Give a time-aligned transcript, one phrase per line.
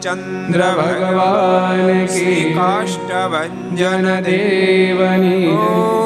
[0.00, 3.74] ચંદ્ર ભગવાન શ્રી કાષ્ટભન
[4.20, 6.05] દેવની નમ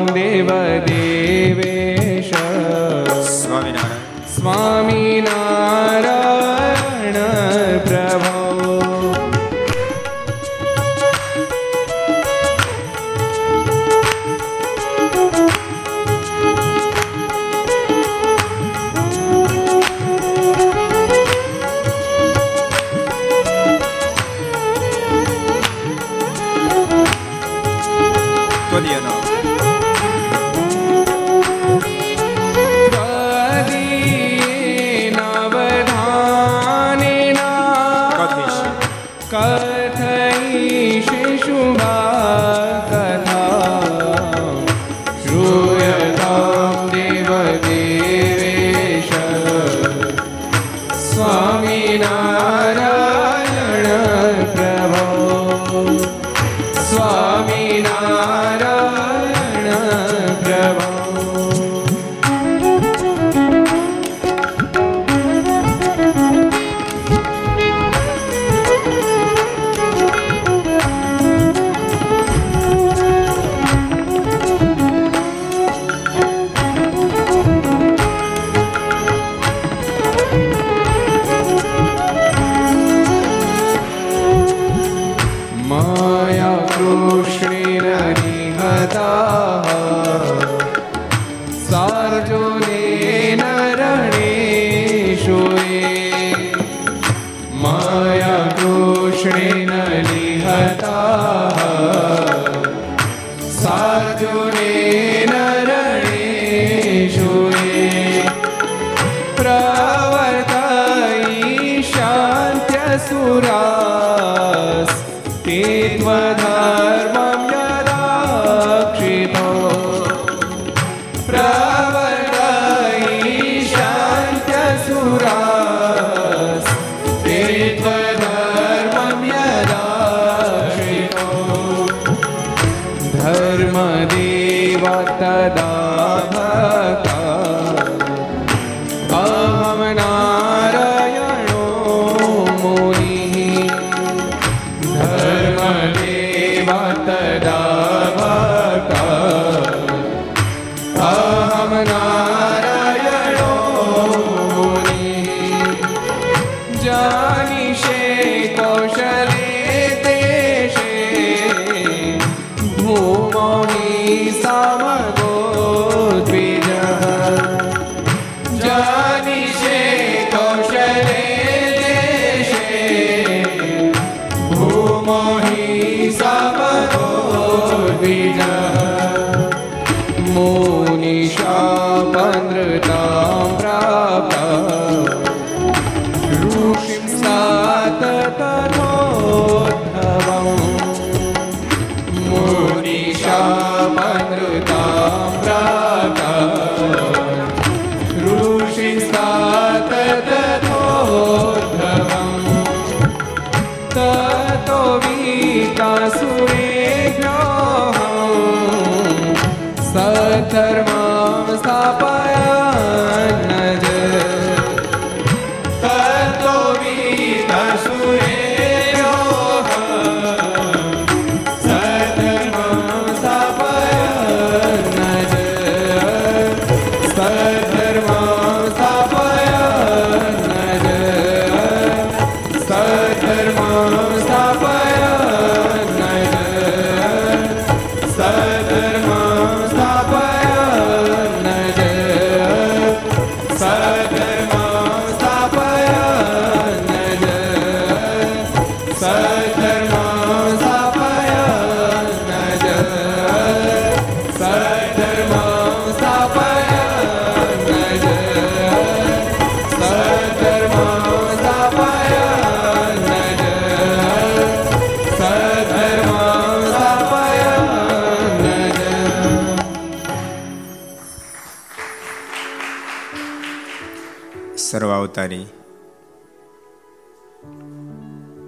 [275.23, 275.47] સર્વાવતારી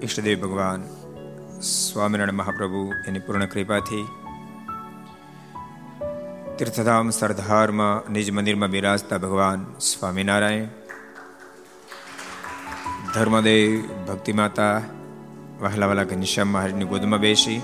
[0.01, 0.82] ઈષ્ટદેવ ભગવાન
[1.63, 4.05] સ્વામિનારાયણ મહાપ્રભુ એની પૂર્ણ કૃપાથી
[6.58, 10.74] તીર્થધામ સરદારમાં નિજ મંદિરમાં બિરાજતા ભગવાન સ્વામિનારાયણ
[13.13, 13.72] ધર્મદેવ
[14.08, 14.75] ભક્તિમાતા
[15.60, 17.62] વહાલા વાલા ઘનશ્યામ મહારાજની ગોદમાં બેસી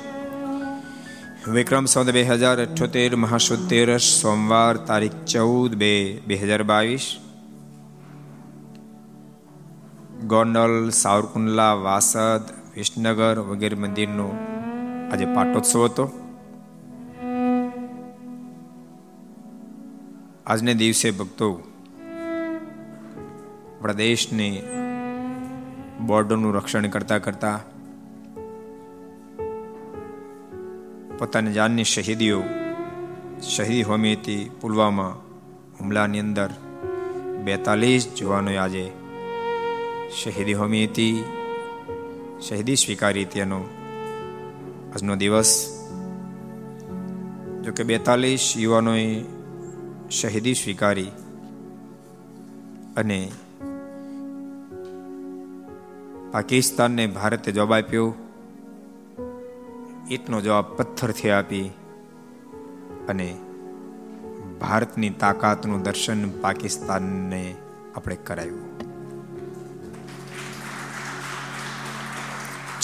[1.49, 5.93] વિક્રમ સંવત બે હજાર અઠ્યોતેર મહાસોતેર સોમવાર તારીખ ચૌદ બે
[6.27, 7.07] બે હજાર બાવીસ
[10.27, 12.43] ગોંડલ, સાવરકુંડલા, વાસદ,
[12.75, 14.27] વિસનગર વગેરે મંદિરનો
[15.11, 16.05] આજે પાટોત્સવ હતો.
[20.45, 21.49] આજને દિવસે ભક્તો
[23.73, 24.63] આપણા દેશને
[26.05, 27.59] બોર્ડરનું રક્ષણ કરતા કરતા
[31.17, 32.43] પોતાની જાનની શહીદીઓ
[33.41, 35.13] શહીદી હોમી હતી પુલવામા
[35.79, 36.51] હુમલાની અંદર
[37.43, 39.00] બેતાલીસ જવાનોએ આજે
[40.19, 41.23] શહીદી હોમી હતી
[42.41, 43.59] શહીદી સ્વીકારી હતી એનો
[44.93, 45.51] આજનો દિવસ.
[47.63, 49.05] જો કે બેતાલીસ યુવાનોએ
[50.09, 51.11] શહીદી સ્વીકારી
[52.95, 53.19] અને
[56.31, 58.09] પાકિસ્તાનને ભારતે જવાબ આપ્યો.
[60.11, 61.67] ઈટનો જવાબ પથ્થરથી આપી
[63.09, 63.29] અને
[64.59, 67.55] ભારતની તાકાતનું દર્શન પાકિસ્તાનને
[67.95, 68.70] આપણે કરાવ્યું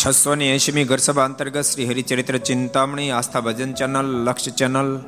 [0.08, 5.00] છસો ની એંશીમી ઘરસભા અંતર્ગત Shri Haricharitra Chintamani, Aastha Bhajan channel, Laksh channel,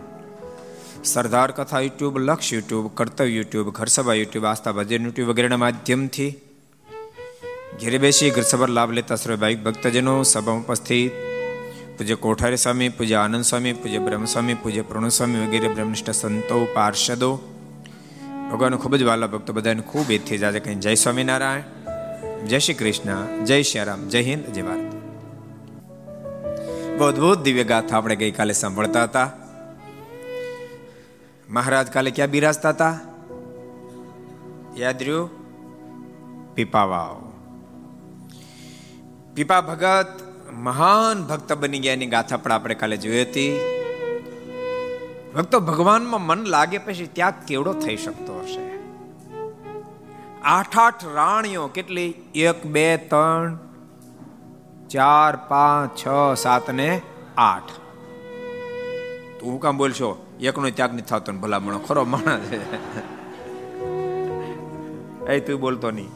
[1.03, 6.35] Sardar Katha YouTube, Laksh YouTube, Kartavya YouTube, Gharsabha YouTube, Aastha Bhajan YouTube વગેરેના માધ્યમથી
[7.81, 11.11] ઘેરે બેસી ઘરસભા લાભ લેતા સર્વે ભાવિક ભક્તજનો સભામાં ઉપસ્થિત,
[11.97, 17.31] પૂજ્ય કોઠારી સ્વામી પૂજ્ય આનંદ સ્વામી પૂજ્ય બ્રહ્મસ્વામી, પૂજ્ય પ્રણવ સ્વામી વગેરે બ્રહ્મનિષ્ઠ સંતો, પાર્ષદો
[18.51, 21.78] ભગવાન ખૂબ જ વાલા ભક્તો બધાને ખૂબ એથી જાજે કંઈ જય સ્વામિનારાયણ.
[22.47, 24.93] જય શ્રી કૃષ્ણ, જય શ્રી રામ, જય હિન્દ, જય ભારત.
[26.99, 29.31] બહુ અદભુત દિવ્ય ગાથા આપણે ગઈકાલે સાંભળતા હતા.
[31.49, 32.99] મહારાજ કાલે ક્યાં બિરાજતા હતા?
[34.77, 35.29] યાદ રહ્યું?
[36.55, 37.31] પીપાવાવ.
[39.35, 40.07] પીપા ભગત
[40.53, 43.59] મહાન ભક્ત બની ગયા એની ગાથા પણ આપણે કાલે જોઈ હતી.
[45.35, 48.78] ભક્તો ભગવાનમાં મન લાગે પછી ત્યાગ કેવડો થઈ શકતો હશે?
[50.43, 52.15] આઠ આઠ રાણીઓ કેટલી?
[52.35, 53.57] એક, બે, ત્રણ,
[54.89, 57.01] ચાર, પાંચ, છ, સાત ને
[57.37, 57.69] આઠ.
[59.39, 60.25] તું હું કામ બોલશો?
[60.39, 61.79] એકનો ત્યાગ નથી થતો ને ભલામણો.
[61.79, 62.89] ખરો માણસ છે.
[65.27, 66.09] એ તું બોલતો નહીં.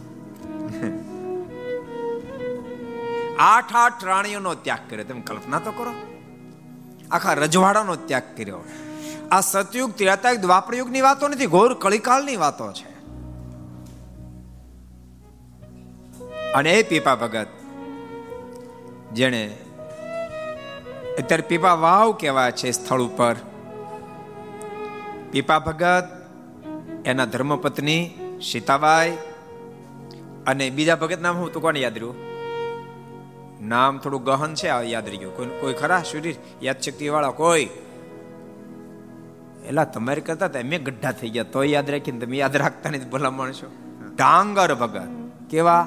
[3.39, 5.03] આઠ આઠ રાણીઓનો ત્યાગ કર્યો.
[5.03, 5.93] તમે કલ્પના તો કરો.
[7.11, 8.59] આખા રજવાડાનો ત્યાગ કર્યો.
[9.31, 12.92] આ સતયુગ ત્રેતાયુગ દ્વાપરયુગની વાતો નથી, ઘોર કળીકાળની વાતો છે.
[16.53, 17.47] અને એ પીપા ભગત,
[19.13, 19.43] જેણે
[21.19, 23.35] અત્યારે પીપા વાવ કહેવાય છે સ્થળ ઉપર.
[25.31, 26.05] પીપા ભગત,
[27.05, 28.01] એના ધર્મપત્ની
[28.41, 29.17] સીતાબાઈ
[30.47, 32.17] અને બીજા ભગત નામ હું તો કોને યાદ રહ્યું?
[33.67, 35.35] નામ થોડું ગહન છે યાદ રહી ગયું.
[35.37, 36.01] કોઈ કોઈ ખરા?
[36.03, 37.67] શરીર યાદ શક્તિ વાળા કોઈ?
[39.65, 41.43] એલા, તમારે કરતા હતા મેં ગઢા થઈ ગયા.
[41.43, 43.67] તો યાદ રાખીને તમે યાદ રાખતા નથી ભલા માણસો.
[44.15, 45.09] ડાંગર ભગત
[45.49, 45.81] કેવા?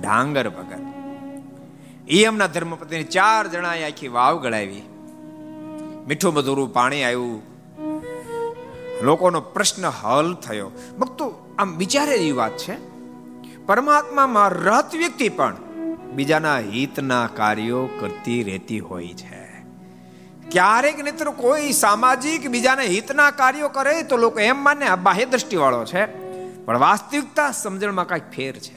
[0.00, 0.82] ડાંગર ભગત.
[2.08, 4.82] એ એમના ધર્મપતિને ચાર જણાએ આખી વાવ ગળાવી.
[6.06, 7.42] મીઠું મધુરું પાણી આવ્યું
[9.02, 10.68] લોકોનો પ્રશ્ન હલ થયો.
[10.98, 11.26] ભક્તો,
[11.58, 12.74] આમ વિચારે એવી વાત છે,
[13.66, 15.56] પરમાત્મામાં રત વ્યક્તિ પણ
[16.12, 19.42] બીજાના હિતના કાર્યો કરતી રહેતી હોય છે.
[20.50, 25.84] ક્યારેક નેત્ર કોઈ સામાજિક બીજાના હિતના કાર્યો કરે તો લોકો એમ માને આ બાહ્ય દ્રષ્ટિવાળો
[25.84, 26.04] છે,
[26.64, 28.73] પણ વાસ્તવિકતા સમજણમાં કાંઈક ફેર છે.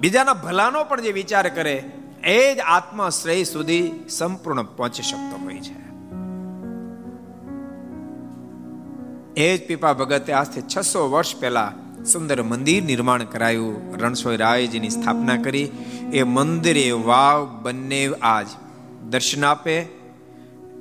[0.00, 1.84] બીજાના ભલાનો પણ જે વિચાર કરે,
[2.24, 5.82] એ જ આત્માશ્રય સુધી સંપૂર્ણ પહોંચી શકતો હોય છે.
[9.36, 11.72] એ જ પીપા ભગતે આજથી છસો વર્ષ પહેલા
[12.12, 13.96] સુંદર મંદિર નિર્માણ કરાયું.
[13.96, 15.70] રણછોડ રાયજીની સ્થાપના કરી.
[16.12, 18.46] એ મંદિરે વાવ બંને આજ
[19.08, 19.88] દર્શન આપે.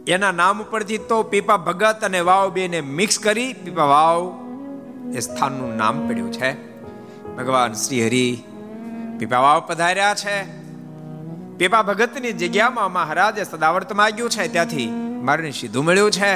[0.08, 4.40] એના નામ ઉપરથી તો પીપા ભગત અને વાવ બેને મિક્સ કરી પીપા વાવ
[5.16, 6.71] એ સ્થાનનું નામ પડ્યું છે.
[7.38, 8.44] ભગવાન શ્રી હરિ
[9.20, 10.62] પીપાવાવ પધાર્યા છે.
[11.58, 14.88] પીપા ભગતની જગ્યામાં મહારાજે સદાવર્ત માગ્યું છે, ત્યાંથી
[15.22, 16.36] મારે સીધું મળ્યું છે.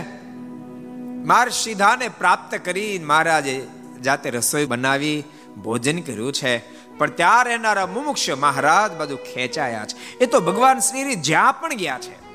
[1.26, 3.68] માર સીધાને પ્રાપ્ત કરી મહારાજે
[4.04, 5.24] જાતે રસોઈ બનાવી,
[5.64, 6.58] ભોજન કર્યું છે.
[6.98, 10.18] પણ ત્યાં રહેનારા મુમુક્ષ મહારાજ બધું ખેંચાયા છે.
[10.18, 12.26] એ તો ભગવાન શ્રી જ્યાં પણ ગયા છે.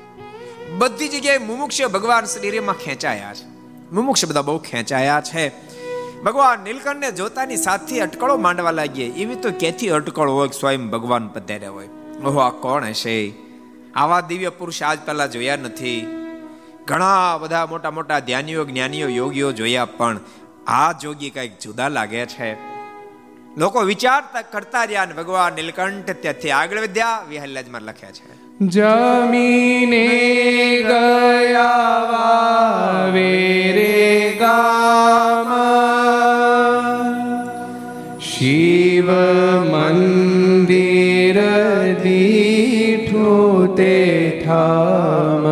[0.69, 3.45] બધી જગ્યાએ મુમુક્ષ ભગવાન શ્રીમાં ખેંચાયા છે.
[3.91, 5.47] મુમુક્ષ બધા બહુ ખેંચાયા છે.
[6.23, 11.71] ભગવાન નીલકંઠને જોતાની સાથે અટકળો માંડવા લાગીએ એવી તો કેથી અટકળો હોય સ્વયં ભગવાન પધાર્યા
[11.71, 11.87] હોય?
[12.25, 13.33] ઓહો, આ કોણ હશે?
[13.95, 16.07] આવા દિવ્ય પુરુષ આજ પહેલા જોયા નથી.
[16.85, 20.19] ઘણા બધા મોટા મોટા ધ્યાનીઓ, જ્ઞાનીઓ, યોગીઓ જોયા, પણ
[20.67, 22.53] આ જોગી કંઈક જુદા લાગે છે.
[23.57, 28.41] લોકો વિચારતા કરતા રહ્યા અને ભગવાન નીલકંઠ ત્યાંથી આગળ વધ્યા વિહલ્લાજમાં લખ્યા છે.
[28.61, 30.07] જમીને
[30.83, 31.81] ગયા
[33.13, 36.10] વેરે ગામ.
[39.01, 39.09] શિવ
[39.65, 41.37] મંદિર
[42.03, 43.33] દીઠો
[43.77, 43.95] તે
[44.41, 45.45] ઠામ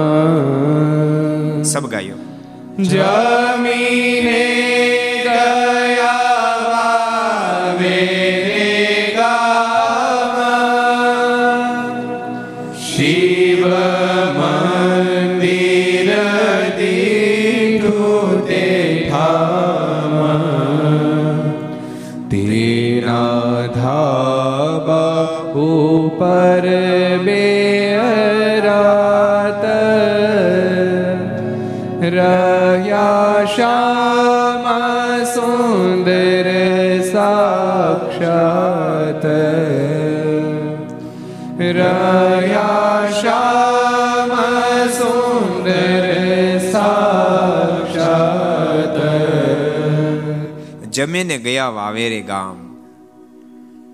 [1.64, 2.20] સબ ગાયો
[2.84, 3.59] જમીને
[50.92, 52.58] જમીને ગયા વાવેરે ગામ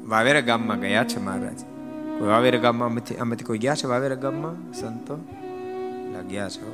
[0.09, 1.59] વાવેરા ગામમાં ગયા છે મહારાજ
[2.19, 5.19] કોઈ વાવેરા ગામમાં આમાંથી કોઈ ગયા છે વાવેરા ગામમાં સંતો
[6.29, 6.73] ગયા છો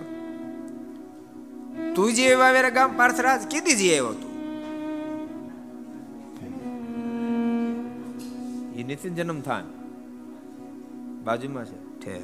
[1.96, 4.32] તું જે વાવેરા ગામ પાર્થરાજ કીધી જઈ આવ્યો તું
[8.76, 9.81] એ નિતિન જન્મ થાન
[11.24, 12.00] બાજુમાં છે.
[12.00, 12.22] ઠે,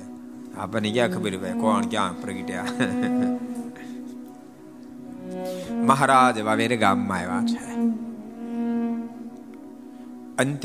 [0.58, 2.64] આપણને ક્યાં ખબર ભાઈ, કોણ ક્યાં પ્રગટ્યા?
[5.74, 7.74] મહારાજ વાવેર ગામમાં આવ્યા છે.
[10.38, 10.60] અને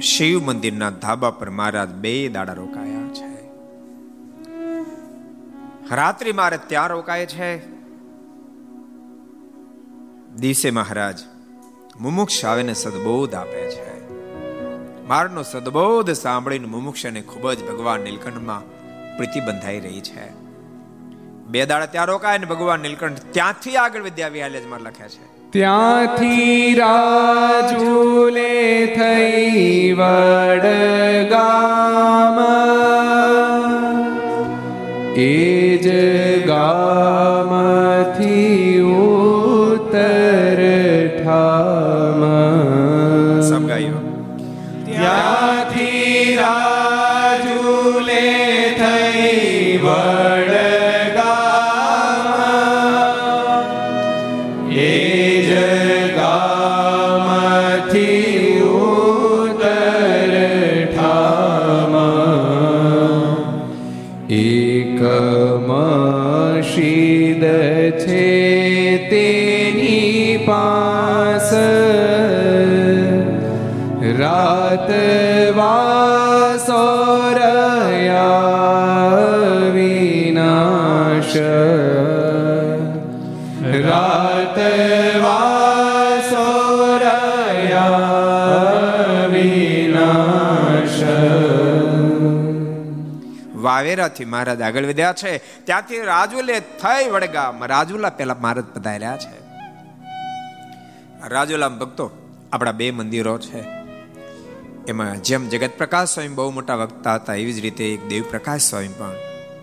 [0.00, 3.36] શિવ મંદિરના ધાબા પર મહારાજ બે દાડા રોકાયા છે.
[5.94, 7.76] રાત્રિ મારે ત્યાં રોકાય છે.
[10.36, 11.18] દિવસે મહારાજ
[12.00, 13.85] મુમુક્ષ આવીને સદબોધ આપે છે.
[15.06, 18.62] મારનો સદબોધ સાંભળીને મુમુક્ષને ખૂબ જ ભગવાન નીલકંઠમાં
[19.16, 20.32] પ્રીતિ બંધાઈ રહી છે.
[21.46, 25.50] બે દાડા ત્યાં રોકાય ને ભગવાન નીલકંઠ ત્યાંથી આગળ વિદ્યા વિહાલેજમાં લખ્યા છે.
[25.50, 32.38] ત્યાંથી રાજુલે થઈ વડગામ.
[35.16, 35.88] એ જ
[36.46, 38.55] ગામથી
[93.54, 95.38] વાવેરાથી મહારાજ આગળ વધ્યા છે.
[95.38, 97.64] ત્યાંથી રાજુલે થઈ વડગામ.
[97.64, 99.46] રાજુલા પેલા મહારાજ પધાર્યા છે.
[101.28, 102.10] રાજુલા ભક્તો,
[102.52, 103.64] આપણા બે મંદિરો છે.
[104.88, 108.60] એમાં જેમ જગત પ્રકાશ સ્વામી બહુ મોટા વક્તા હતા, એવી જ રીતે એક દેવ પ્રકાશ
[108.60, 109.12] સ્વામી પણ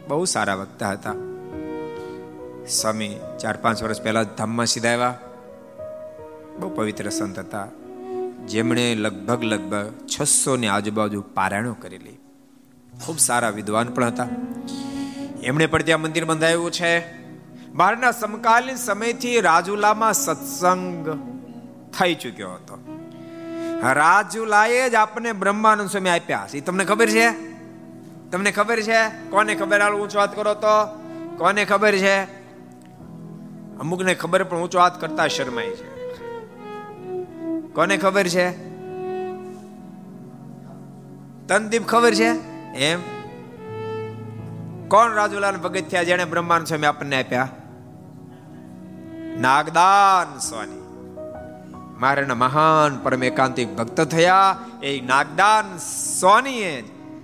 [0.08, 1.33] બહુ સારા વક્તા હતા.
[2.70, 5.20] સ્વામી ચાર પાંચ વર્ષ પહેલા ધામમાં સીધા આવ્યા
[6.60, 7.68] બહુ પવિત્ર સંત હતા.
[8.46, 12.18] જેમણે લગભગ લગભગ છસો ની આજુબાજુ પારાયણો કરેલી.
[13.06, 14.28] ખૂબ સારા વિદ્વાન પણ હતા.
[15.44, 17.24] એમણે પણ ત્યાં મંદિર બંધાયું છે.
[17.72, 21.10] બહારના સમકાલીન સમયથી રાજુલામાં સત્સંગ
[22.00, 22.84] થઈ ચૂક્યો હતો.
[23.94, 26.62] રાજુલાએ જ આપણને બ્રહ્માનંદ સ્વામી આપ્યા છે.
[26.62, 27.32] તમને ખબર છે?
[28.32, 29.30] તમને ખબર છે?
[29.30, 29.82] કોને ખબર?
[29.82, 30.86] હાલ ઊંચો વાત કરો તો.
[31.38, 32.43] કોને ખબર છે?
[33.84, 36.18] અમુકને ખબર પણ ઊંચો વાત કરતા શરમાય છે.
[37.74, 38.52] કોને ખબર છે?
[41.48, 42.28] તનદીપ ખબર છે?
[42.74, 43.00] એમ?
[44.88, 47.50] કોણ રાજુલાલ ભગત થયા જેને બ્રહ્માંડ સ્વામી આપણને આપ્યા?
[49.38, 50.82] નાગદાન સ્વામી.
[52.00, 54.58] મારાના મહાન પરમ એકાંતિક ભક્ત થયા.
[54.84, 55.78] એ નાગદાન
[56.20, 56.84] સ્વામીએ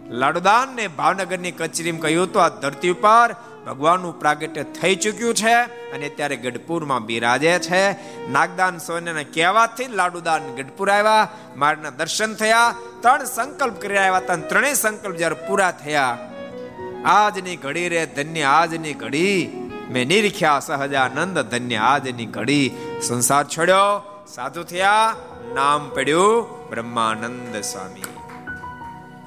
[0.09, 3.35] લાડુદાન ને ભાવનગરની કચેરીમાં કહ્યું તો આ ધરતી ઉપર
[3.69, 5.53] ભગવાનનું પ્રાગટ્ય થઈ ચૂક્યું છે
[5.91, 7.91] અને અત્યારે ગઢપુરમાં બિરાજે છે.
[8.31, 11.27] નાગદાન સોનેના કહેવાથી લાડુદાન ગઢપુર આવ્યા.
[11.57, 12.75] મારના દર્શન થયા.
[13.01, 16.17] ત્રણ સંકલ્પ કરી આવ્યા હતા ત્રણેય સંકલ્પ જ્યારે પૂરા થયા.
[17.05, 19.51] આજની ઘડી રે ધન્ય આજની ઘડી.
[19.89, 22.71] મેં નિરીખ્યા સહજાનંદ, ધન્ય આજની ઘડી.
[23.01, 24.01] સંસાર છોડ્યો.
[24.33, 25.15] સાધુ થયા.
[25.53, 28.03] નામ પડ્યું બ્રહ્માનંદ સ્વામી.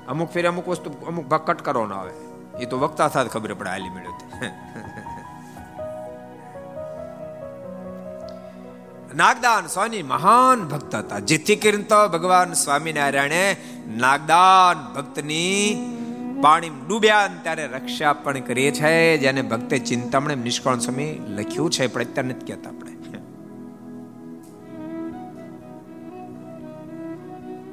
[0.08, 2.12] અમુક ફેર અમુક વસ્તુ અમુક ભાગ કટ કરવાનો આવે.
[2.60, 4.31] એ તો વક્તા થાય ખબર પડે આલી મેળવ
[9.14, 11.18] નાગદાન સ્વામી મહાન ભક્ત હતા.
[11.18, 13.56] જેથી કરીને તો ભગવાન સ્વામિનારાયણે
[13.88, 15.96] નાગદાન ભક્તની
[16.42, 22.00] પાણી ડૂબ્યા ત્યારે રક્ષા પણ કરીએ છે, જેને ભક્તે ચિંતામણે નિષ્કાળ સ્વામી લખ્યું છે, પણ
[22.00, 22.92] અત્યારે નથી કહેતા આપણે.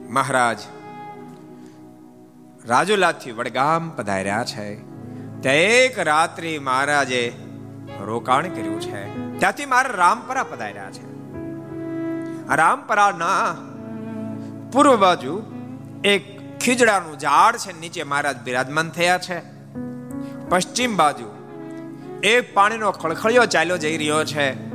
[0.09, 0.57] મહારાજ,
[2.65, 4.88] રાજુલાથી વડગામ પધાર્યા છે.
[5.41, 7.33] ત્યાં એક રાત્રિ મહારાજે
[8.05, 9.29] રોકાણ કર્યું છે.
[9.39, 11.09] ત્યાંથી મારા રામપરા પધાર્યા છે.
[12.55, 13.55] રામપરાના
[14.71, 15.43] પૂર્વ બાજુ
[16.03, 19.41] એક ખીજડાનું ઝાડ છે, નીચે મહારાજ બિરાજમાન થયા છે.
[20.49, 21.25] પશ્ચિમ બાજુ
[22.23, 24.69] એક પાણીનો ખળખળિયો ચાલ્યો જઈ રહ્યો છે.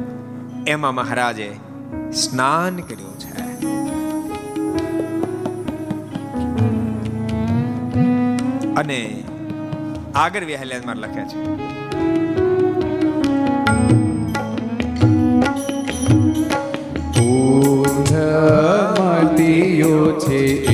[0.70, 1.56] એમાં મહારાજે
[2.14, 3.34] સ્નાન કર્યું છે.
[8.74, 9.23] અને
[10.16, 11.64] આગળ વિહાલ્યામાં લખે છે.
[19.24, 20.73] મતીયો છે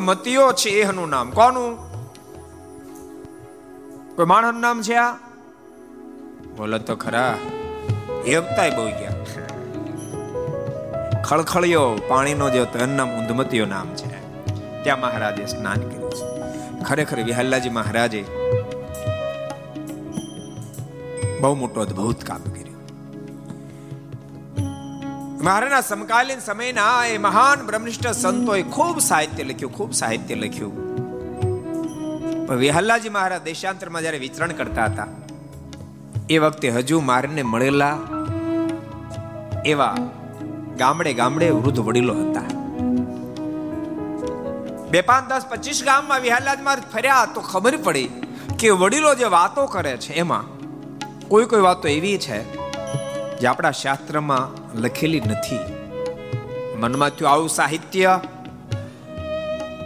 [0.00, 1.30] મતીયો છે એનું નામ.
[1.30, 1.76] કોનું?
[4.16, 5.12] કોઈ માણસનું નામ છે આ?
[6.56, 7.38] બોલો તો ખરા.
[8.26, 9.16] એકતાય બહુ ગયા.
[11.22, 14.44] ખળખળિયો પાણીનો જે નામ ઊંધમતીઓ નામ છે,
[14.82, 16.36] ત્યાં મહારાજે સ્નાન કર્યું છે.
[16.82, 18.24] ખરેખર વિહલ્લાજી મહારાજે
[21.40, 22.65] બહુ મોટો અદ્ભુત કામ કર્યું.
[25.46, 30.74] મહારાજના સમકાલીન સમયના એ મહાન બ્રહ્મનિષ્ઠ સંતોએ ખૂબ સાહિત્ય લખ્યું, ખૂબ સાહિત્ય લખ્યું.
[32.62, 35.06] વિહલ્લાજી મહારાજ દેશાંતરમાં જ્યારે વિચરણ કરતા હતા,
[36.34, 37.92] એ વખતે હજુ મારને મળેલા
[39.74, 39.94] એવા
[40.82, 42.48] ગામડે ગામડે વૃદ્ધ વડીલો હતા.
[44.92, 48.08] બે પાંચ દસ પચીસ ગામમાં વિહલ્લાજમાં ફર્યા તો ખબર પડી
[48.60, 50.46] કે વડીલો જે વાતો કરે છે એમાં
[51.32, 52.44] કોઈ કોઈ વાતો એવી છે
[53.40, 54.46] જે આપણા શાસ્ત્રમાં
[54.78, 55.58] લખેલી નથી.
[56.76, 58.20] મનમાં થયું આવું સાહિત્ય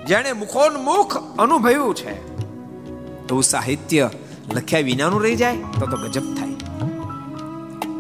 [0.09, 2.31] જેણે મુખોન્મુખ અનુભવ્યું છે.
[3.31, 4.11] એવું સાહિત્ય
[4.55, 6.49] લખ્યા વિનાનું રહી જાય તો તો ગજબ થાય.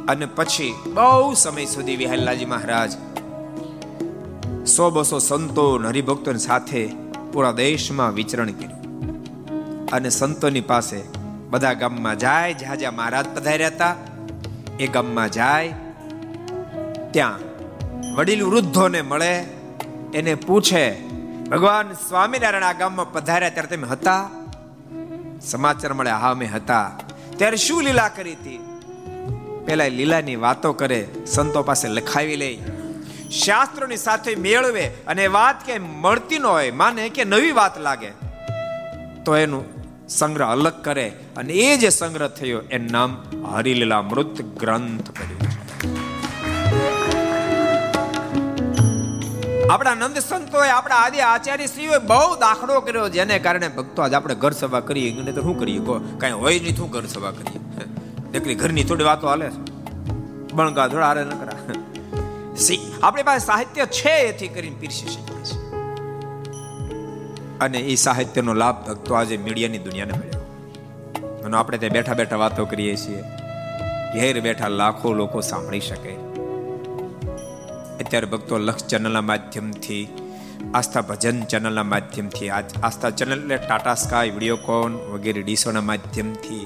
[0.08, 2.92] અને પછી બહુ સમય સુધી વિહલ્લાજી મહારાજ
[4.68, 6.88] સો બસો સંતો હરિભક્તો સાથે
[7.32, 8.80] પૂરા દેશમાં વિચરણ કર્યું.
[9.90, 11.02] અને સંતોની પાસે
[11.50, 13.96] બધા ગામમાં જાય, જ્યાં જ્યાં મહારાજ પધાર્યા હતા,
[14.80, 15.74] એ ગામમાં જાય
[17.12, 17.38] ત્યાં
[18.16, 19.44] વડીલ વૃદ્ધોને મળે,
[20.14, 21.00] એને પૂછે,
[21.50, 24.30] ભગવાન સ્વામિનારાયણ આ ગામમાં પધાર્યા ત્યારે તમે હતા?
[25.42, 26.90] સમાચાર મળે, હા, અમે હતા.
[27.36, 28.80] ત્યારે શું લીલા કરી હતી?
[29.66, 32.58] પેલા લીલાની વાતો કરે, સંતો પાસે લખાવી લે.
[33.30, 38.10] શાસ્ત્રોની સાથે મેળવે અને વાત કે મળતી ન હોય, માને કે નવી વાત લાગે.
[39.24, 39.64] તો એનું
[40.08, 43.22] સંગ્રહ અલગ કરે અને એ જે સંગ્રહ થયો, એનું નામ
[43.54, 45.59] હરિલીલા મૃત ગ્રંથ કર્યું
[49.70, 54.34] આપણા નંદ સંતોએ આપણા આદિ આચાર્ય શ્રીઓએ બહુ દાખલો કર્યો જેને કારણે ભક્તો આજે આપણે
[54.34, 55.10] ઘર સભા કરીએ.
[55.14, 55.78] નહીં તો શું કરીએ?
[55.78, 57.60] કહો, કાંઈ હોય નહીં શું ઘર સભા કરીએ?
[58.32, 59.50] દીકરી ઘરની થોડી વાતો હાલે
[60.54, 61.58] બણગા થોડા હારે ન કરા.
[62.56, 65.60] સી, આપણી પાસે સાહિત્ય છે એથી કરીને પીરસી શકીએ છીએ
[67.60, 71.44] અને એ સાહિત્યનો લાભ ભક્તો આજે મીડિયાની દુનિયાને મળ્યો.
[71.44, 73.22] અને આપણે ત્યાં બેઠા બેઠા વાતો કરીએ છીએ.
[74.14, 76.29] ઘેર બેઠા લાખો લોકો સાંભળી શકે.
[78.10, 80.04] અત્યારે ભક્તો લક્ષ ચેનલના માધ્યમથી,
[80.78, 86.64] આસ્થા ભજન ચેનલના માધ્યમથી આસ્થા ચેનલ એટલે ટાટા સ્કાય, વિડીયોકોન વગેરે ડીશોના માધ્યમથી,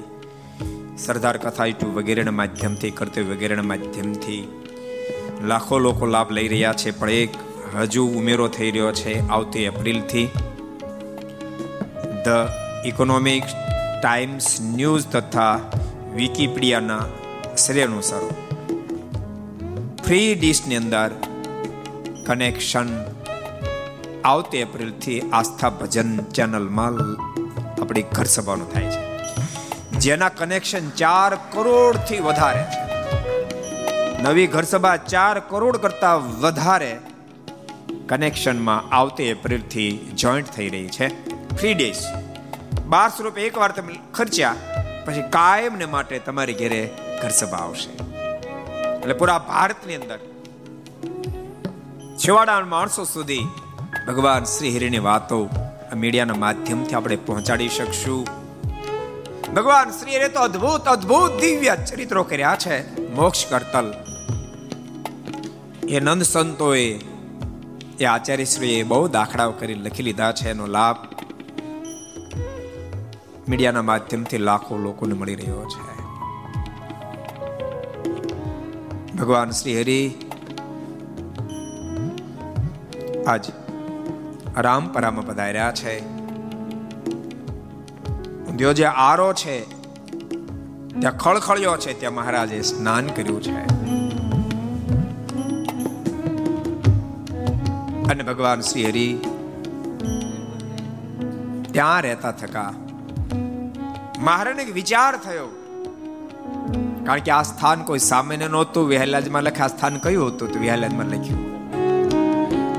[1.03, 4.41] સરદાર કથા યુટ્યુબ વગેરેના માધ્યમથી, કર્તવ્ય વગેરેના માધ્યમથી,
[5.51, 7.37] લાખો લોકો લાભ લઈ રહ્યા છે, પણ એક
[7.75, 10.27] હજુ ઉમેરો થઈ રહ્યો છે આવતી એપ્રિલથી.
[12.25, 13.45] ધ ઇકોનોમિક
[14.01, 15.53] ટાઈમ્સ ન્યૂઝ તથા
[16.15, 17.03] વિકીપીડિયાના
[17.65, 18.25] શ્રેય અનુસાર.
[20.05, 21.11] ફ્રી ડીશની અંદર
[22.27, 22.89] કનેક્શન
[24.25, 26.97] આવતી એપ્રિલથી આસ્થા ભજન ચેનલમાં
[27.81, 29.01] આપણી ઘર સભાનું થાય છે.
[30.05, 32.63] જેના કનેક્શન ચાર કરોડથી વધારે
[34.23, 36.93] નવી ઘર સભા ચાર કરોડ કરતા વધારે
[38.09, 39.91] કનેક્શનમાં આવતી એપ્રિલથી
[40.23, 41.07] જોઈન્ટ થઈ રહી છે.
[41.55, 42.03] ફ્રી ડેઝ
[42.85, 44.55] બારસો રૂપિયા એકવાર તમે ખર્ચ્યા,
[45.05, 46.81] પછી કાયમને માટે તમારી ઘરે
[47.21, 47.91] ઘર સભા આવશે.
[49.01, 50.19] એટલે પૂરા ભારતની અંદર
[52.15, 53.47] છેવાડા માણસો સુધી
[54.07, 55.49] ભગવાન શ્રી હરિની વાતો
[55.95, 58.27] મીડિયાના માધ્યમથી આપણે પહોંચાડી શકશું.
[59.53, 62.77] ભગવાન શ્રી હરે તો અદ્ભુત અદ્ભુત દિવ્ય ચરિત્રો કર્યા છે,
[63.11, 63.93] મોક્ષ કરતલ.
[65.89, 66.99] એ નંદ સંતોએ,
[67.99, 70.97] એ આચાર્યશ્રીએ બહુ દાખલાઓ કરી લખી લીધા છે, એનો લાભ
[73.49, 75.95] મીડિયાના માધ્યમથી લાખો લોકોને મળી રહ્યો છે.
[79.15, 80.13] ભગવાન શ્રી હરિ
[83.27, 83.45] આજ
[84.57, 86.05] રામપરામાં પધાર્યા છે.
[88.45, 89.61] ઊંધિયો જે આરો છે,
[90.99, 93.85] ત્યાં ખળખળ્યો છે, ત્યાં મહારાજે સ્નાન કર્યું છે.
[98.09, 99.17] અને ભગવાન શ્રી હરિ
[101.71, 102.73] ત્યાં રહેતા થકા.
[104.19, 105.45] મહારાજને વિચાર થયો.
[107.05, 111.05] કારણ કે આ સ્થાન કોઈ સામાન્ય નહોતું વિહલાજમાં લખે આ સ્થાન કયું હતું તો વિહલાજમાં
[111.05, 111.54] લખ્યું.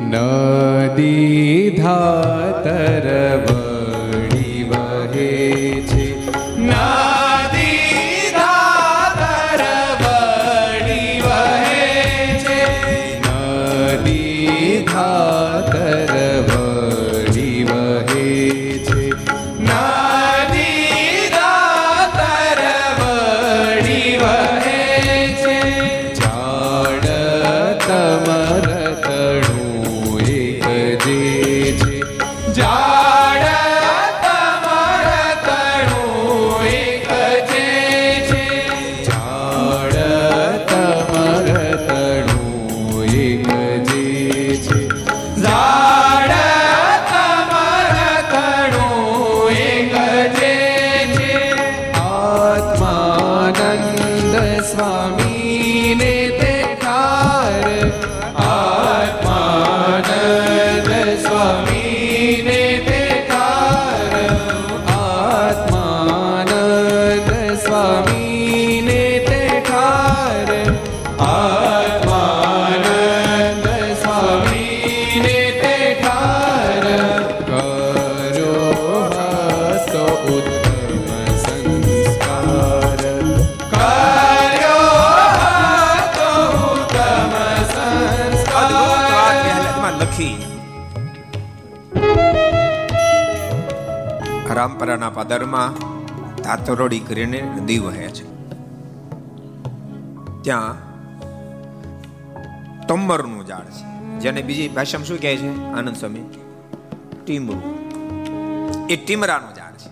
[0.07, 3.07] નદી ધાતર
[3.45, 5.31] વળી વહે
[5.89, 6.07] છે
[6.61, 7.16] નદી
[95.37, 95.75] પાદરમાં
[96.37, 98.25] ધાતરોડી કરીને નદી વહે છે.
[100.43, 100.77] ત્યાં
[102.87, 104.19] તંબરનું ઝાડ છે.
[104.21, 105.63] જેને બીજી ભાષામાં શું કહે છે?
[105.63, 106.31] આનંદ સ્વામી,
[107.25, 107.63] ટીમરું.
[108.87, 109.91] એ ટીમરાનું ઝાડ છે.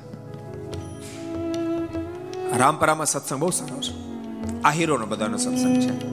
[2.59, 3.93] રામપરામાં સત્સંગ બહુ સારો છે.
[4.63, 6.09] આહિરોનો બધાનો સત્સંગ છે.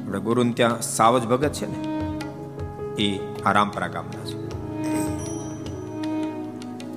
[0.00, 1.98] આપણે ગુરુ ત્યાં સાવજ ભગત છે ને,
[3.02, 4.43] એ આ રામપરા ગામના છે.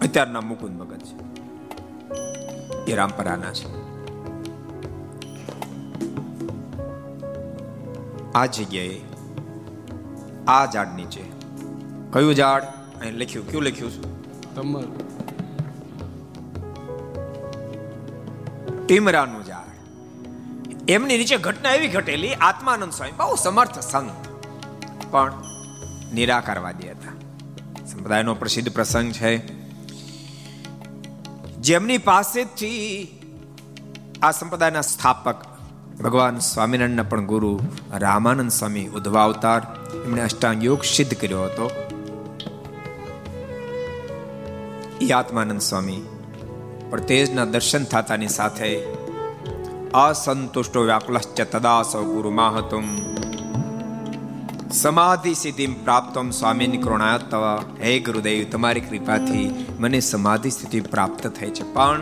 [0.07, 1.27] અત્યારના મુકુંદ ભગત છે.
[2.91, 3.87] એ રામપરાના છે.
[8.31, 9.01] આ જગ્યાએ
[10.47, 11.23] આ ઝાડ નીચે.
[12.13, 12.61] કયું ઝાડ?
[12.99, 14.01] અહીં લખ્યું કયું લખ્યું છે?
[14.55, 14.83] તમર.
[18.85, 19.67] ટીમરાનું ઝાડ.
[20.89, 24.27] એમની નીચે ઘટના એવી ઘટેલી આત્માનંદ સ્વામી બહુ સમર્થ સંત
[25.11, 25.33] પણ
[26.13, 27.11] નિરાકારવાદી હતા.
[27.85, 29.56] સંપ્રદાયનો પ્રસિદ્ધ પ્રસંગ છે.
[31.67, 33.07] જેમની પાસેથી
[34.23, 35.35] આ સંપ્રદાયના સ્થાપક
[36.03, 37.59] ભગવાન સ્વામિનારાયણના પણ ગુરુ
[37.93, 39.61] રામાનંદ સ્વામી ઉદ્ધવા અવતાર
[40.05, 41.71] એમણે અષ્ટાંગ યોગ સિદ્ધ કર્યો હતો.
[45.01, 46.01] એ આત્માનંદ સ્વામી
[46.89, 48.79] પણ તેજના દર્શન થતાની સાથે
[49.93, 53.16] અસંતુષ્ટો વ્યાકુલશ્ચ તદા સૌ ગુરુ માહતુમ.
[54.71, 61.73] સમાધિ સિદ્ધિ પ્રાપ્તમ સ્વામીની કરુણાતવ હે ગુરુદેવ, તમારી કૃપાથી મને સમાધિ સ્થિતિ પ્રાપ્ત થઈ છે.
[61.73, 62.01] પણ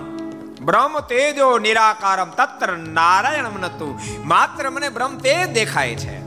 [0.62, 3.99] બ્રહ્મ તેજો નિરાકારમ, તત્ર નારાયણ નતું.
[4.28, 6.19] માત્ર મને બ્રહ્મ તે દેખાય છે.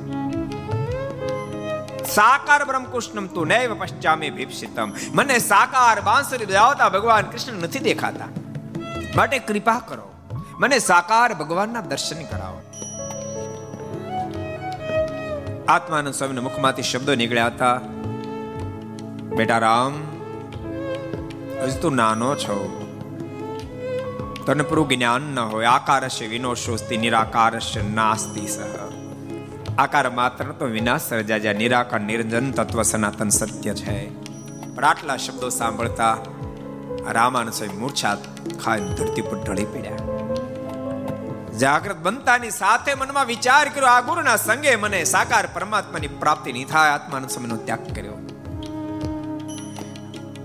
[2.05, 4.92] સાકાર બ્રહ્મ કૃષ્ણમ તું નૈવ પશ્ચામે ભીપસિતમ.
[5.12, 8.24] મને સાકાર બાંસુરી બજાવતા ભગવાન કૃષ્ણ નથી દેખાતા.
[9.16, 10.12] માટે કૃપા કરો.
[10.59, 12.62] મને સાકાર ભગવાનના દર્શન કરાવો.
[15.68, 17.81] આત્માનંદ સ્વામીના મુખમાંથી શબ્દો નીકળ્યા હતા.
[19.37, 19.94] બેટા રામ,
[21.62, 22.87] હજુ તું નાનો છો.
[24.46, 28.62] તને પૂરું જ્ઞાન ન હોય, આકારસ્ય વિનોશોસ્તિ નિરાકારસ્ય નાસ્તિ સહ.
[29.78, 34.09] આકાર માત્ર તો વિનાશ સર્જાજા નિરાકાર, નિર્જન તત્વ સનાતન સત્ય છે.
[34.74, 36.16] પણ આટલા શબ્દો સાંભળતા
[37.11, 38.16] રામાનુ સ્વામી મૂર્છા
[38.64, 40.28] ખાઈ ધરતી પર ઢળી પડ્યા.
[41.61, 46.90] જાગૃત બનતાની સાથે મનમાં વિચાર કર્યો, આ ગુરુના સંગે મને સાકાર પરમાત્માની પ્રાપ્તિ નહીં થાય.
[46.90, 48.12] આત્માનંદ સ્વામીનો ત્યાગ કર્યો.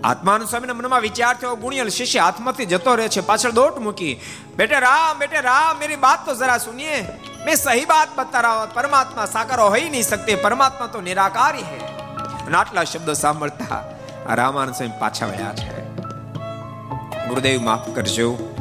[0.03, 3.21] આત્માનંદ સ્વામીના મનમાં વિચાર થયો, ગુણિયલ શિષ્ય હાથમાંથી જતો રહે છે.
[3.21, 4.19] પાછળ દોટ મૂકી.
[4.55, 7.01] બેટે રામ બેટે રામ, મેરી બાત તો જરા સુનિયે.
[7.45, 10.35] મેં સહી બાત બતા રહા પરમાત્મા સાકાર હોઈ નહીં શકતે.
[10.35, 11.79] પરમાત્મા તો નિરાકારી હે.
[12.45, 13.83] અને આટલા શબ્દો સાંભળતા
[14.35, 15.89] રામાનુ સ્વામી પાછા વળ્યા છે.
[17.27, 18.55] ગુરુદેવ, માફ કરજો.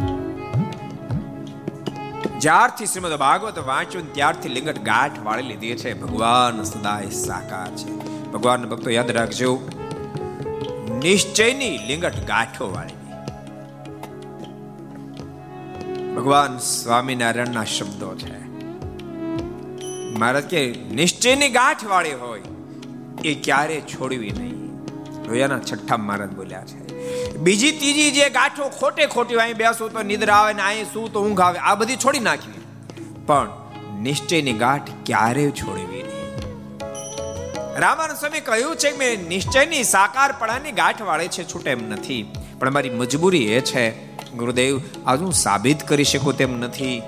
[2.42, 7.90] જ્યારથી શ્રીમદ ભાગવત વાંચ્યું ત્યારથી લિંગટ ગાંઠ વાળી લીધી છે, ભગવાન સદાય સાકાર છે.
[8.32, 9.68] ભગવાન ભક્તો યાદ રાખજો,
[11.02, 12.94] નિશ્ચયની લિંગટ ગાંઠો વાળી
[16.14, 18.44] ભગવાન સ્વામિનારાયણના શબ્દો છે.
[20.18, 22.42] મહારાજ કે, નિશ્ચયની ગાંઠ વાળી હોય,
[23.24, 24.76] એ ક્યારે છોડવી નહીં.
[25.28, 26.81] રોયાના છઠ્ઠા મહારાજ બોલ્યા છે.
[27.38, 31.24] બીજી ત્રીજી જે ગાંઠો ખોટે ખોટી અહીં બેસું તો નિદ્રા આવે ને અહીં શું તો
[31.24, 31.58] ઊંઘ આવે.
[31.58, 32.60] આ બધી છોડી નાખવી
[33.26, 33.48] પણ
[34.00, 36.02] નિશ્ચયની ગાંઠ ક્યારે છોડવી?
[36.02, 42.22] નહીં રામાનંદ સ્વામી કહ્યું છે મેં નિશ્ચયની સાકાર પડાની ગાંઠ વાળે છે, છૂટે એમ નથી.
[42.58, 43.84] પણ મારી મજબૂરી એ છે,
[44.32, 47.02] ગુરુદેવ, આજ હું સાબિત કરી શકું તેમ નથી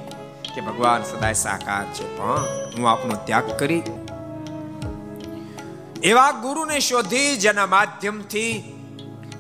[0.55, 2.17] કે ભગવાન સદાય સાકાર છે.
[2.19, 2.47] પણ
[2.79, 3.83] હું આપનો ત્યાગ કરી.
[6.03, 8.74] એવા ગુરુને શોધી જેના માધ્યમથી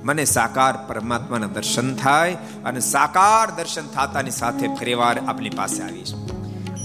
[0.05, 6.12] મને સાકાર પરમાત્માના દર્શન થાય અને સાકાર દર્શન થતાની સાથે ફરીવાર આપની પાસે આવીશ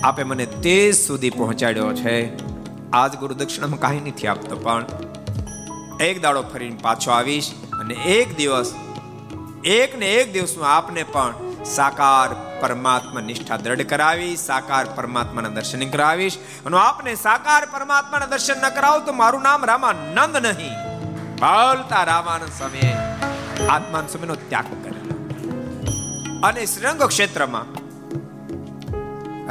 [0.04, 2.16] આપે મને તે સુધી પહોંચાડ્યો છે.
[2.92, 4.86] આજ ગુરુ દક્ષિણામાં કાંઈ નથી આપતો, પણ
[6.02, 8.74] એક દાડો ફરીને પાછો આવીશ અને એક દિવસ,
[9.66, 11.34] એક ને એક દિવસમાં આપને પણ
[11.66, 12.30] સાકાર
[12.62, 16.38] પરમાત્મા નિષ્ઠા દ્રઢ કરાવી સાકાર પરમાત્માના દર્શન કરાવીશ.
[16.66, 20.89] અને આપને સાકાર પરમાત્માના દર્શન ન કરાવ તો મારું નામ રામાનંદ નહીં.
[21.40, 22.94] બોલતા રામાનંદ સ્વામી
[23.68, 25.14] આત્માન સ્વામીનો ત્યાગ કરેલો.
[26.44, 27.66] અને શ્રીરંગ ક્ષેત્રમાં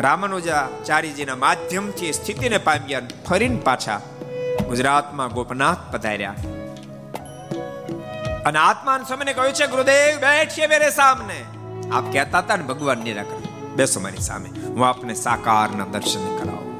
[0.02, 4.00] રામાનુજાચાર્યજીના માધ્યમથી સ્થિતિને પામ્યા ફરીને પાછા
[4.68, 6.34] ગુજરાતમાં ગોપનાથ પધાર્યા.
[8.46, 11.44] અને આત્માન સ્વામીને કહ્યું છે, ગુરુદેવ, બેઠીએ મેરે સામને.
[11.92, 13.70] આપ કહેતા હતા ને, ભગવાન નિરાકરણ.
[13.76, 14.48] બેસો મારી સામે.
[14.48, 16.78] હું આપને સાકારના દર્શન કરાવું.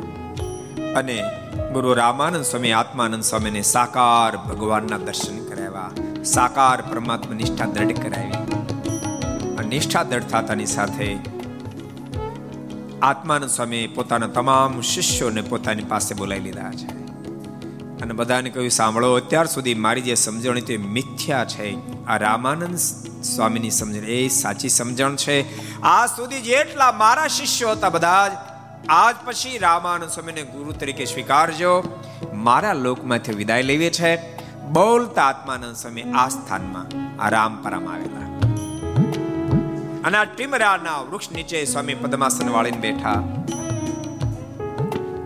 [0.95, 1.23] અને
[1.73, 5.91] ગુરુ રામાનંદ સ્વામી, આત્માનંદ સ્વામીને સાકાર ભગવાનના દર્શન કરાવ્યા.
[6.25, 8.31] સાકાર પરમાત્મા નિષ્ઠા દ્રઢ કરાવી.
[9.57, 11.19] અને નિષ્ઠા દ્રઢ થતાની સાથે
[13.03, 16.87] આત્માનંદ સ્વામી પોતાના તમામ શિષ્યોને પોતાની પાસે બોલાવી લીધા છે.
[18.03, 21.77] અને બધાને કહ્યું, સાંભળો, અત્યાર સુધી મારી જે સમજણ તે મિથ્યા છે.
[22.07, 22.77] આ રામાનંદ
[23.23, 25.67] સ્વામીની સમજણ એ સાચી સમજણ છે.
[25.83, 28.58] આ સુધી જેટલા મારા શિષ્યો હતા બધા જ
[28.91, 31.85] આજ પછી રામાનંદ સ્વામીને ગુરુ તરીકે સ્વીકારજો.
[32.35, 34.37] મારા લોકમાંથી વિદાય લેવી છે.
[34.67, 36.87] બોલતા આત્માનંદ સ્વામી આ સ્થાનમાં,
[37.23, 38.39] આ રામપરામ આવેલા.
[40.05, 43.13] અને આ ટીમરાના વૃક્ષ નીચે સ્વામી પદ્માસન વાળીને બેઠા.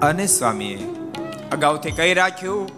[0.02, 0.94] અને સ્વામીએ
[1.52, 2.70] અગાઉથી કહી રાખ્યું,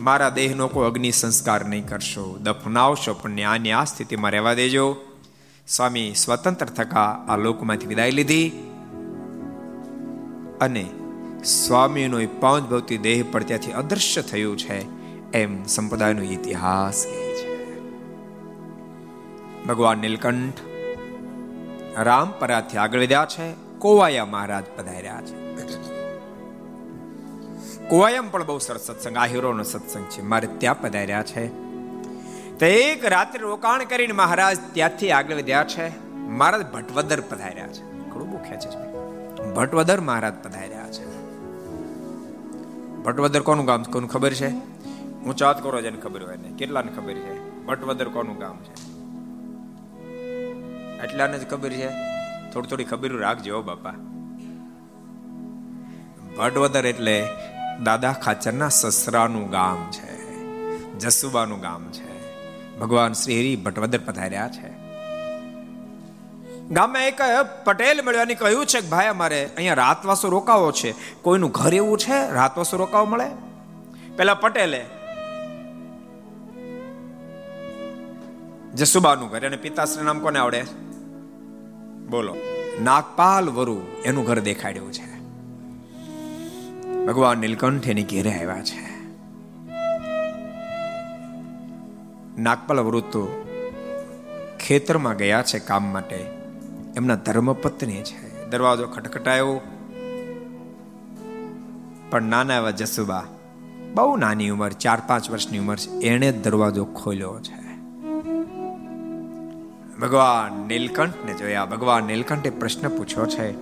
[0.00, 2.38] મારા દેહનો કોઈ અગ્નિ સંસ્કાર નહીં કરશો.
[2.40, 4.96] દફનાવશો પણ ન્યાયની આ સ્થિતિમાં રહેવા દેજો.
[5.68, 8.71] સ્વામી સ્વતંત્ર થકા આ લોકમાંથી વિદાય લીધી.
[10.62, 10.90] અને
[11.44, 15.02] સ્વામીનો પાંચ ભક્તિ દેહ પણ ત્યાંથી અદૃશ્ય થયું છે
[15.32, 17.80] એમ સંપ્રદાયનો ઇતિહાસ કહે છે.
[19.64, 20.54] ભગવાન નીલકંઠ
[21.98, 25.42] રામપરાથી આગળ વધ્યા છે, કોવાયા મહારાજ પધાર્યા છે.
[27.88, 31.46] કોવાયમ પણ બહુ સરસ સત્સંગ, આહિરોનો સત્સંગ છે, મારે ત્યાં પધાર્યા છે.
[32.58, 37.82] તો એક રાત્રે રોકાણ કરીને મહારાજ ત્યાંથી આગળ વધ્યા છે, મહારાજ ભટવદર પધાર્યા છે.
[37.82, 39.01] ઘણું બહુ ખેંચે છે.
[39.50, 41.22] ભટવદર મહારાજ પધાર્યા છે.
[43.02, 44.48] ભટવદર કોનું ગામ, કોનું ખબર છે?
[45.24, 47.64] હું ચાત કરો જેને ખબર હોય ને, કેટલાને ખબર છે?
[47.64, 48.92] ભટવદર કોનું ગામ છે?
[51.04, 51.88] એટલાને જ ખબર છે?
[52.52, 53.92] થોડી થોડી ખબર રાખજો બાપા.
[56.38, 57.28] ભટવદર એટલે
[57.84, 60.38] દાદા ખાચરના સસરાનું ગામ છે,
[60.98, 62.12] જસુબાનું ગામ છે.
[62.78, 64.81] ભગવાન શ્રી હરિ ભટવદર પધાર્યા છે.
[66.72, 67.20] ગામમાં એક
[67.64, 70.94] પટેલ મળ્યો અને કહ્યું છે કે, ભાઈ, અમારે અહીંયા રાતવાસો રોકાવો છે.
[71.22, 72.30] કોઈનું ઘર એવું છે?
[72.32, 73.28] રાતવાસો રોકાવો મળે?
[74.16, 74.84] પેલા પટેલે
[78.74, 80.64] જસુબાનું ઘર અને પિતાશ્રી નામ કોને આવડે?
[82.10, 82.36] બોલો.
[82.82, 85.10] નાગપાલ વરુ એનું ઘર દેખાડ્યું છે.
[87.06, 88.82] ભગવાન નીલકંઠ એની ઘેરે આવ્યા છે.
[92.42, 93.46] નાગપાલ વરુ તો
[94.60, 96.41] ખેતરમાં ગયા છે કામ માટે.
[96.96, 98.50] એમના ધર્મપત્ની છે.
[98.50, 99.60] દરવાજો ખટખટાયો.
[102.10, 103.24] પણ નાના એવા જસુબા,
[103.94, 107.62] બહુ નાની ઉંમર, ચાર પાંચ વર્ષની ઉંમર છે, એણે દરવાજો ખોલ્યો છે.
[109.98, 111.64] ભગવાન નીલકંઠને જોયા.
[111.64, 113.52] ભગવાન નીલકંઠે પ્રશ્ન પૂછ્યો છે,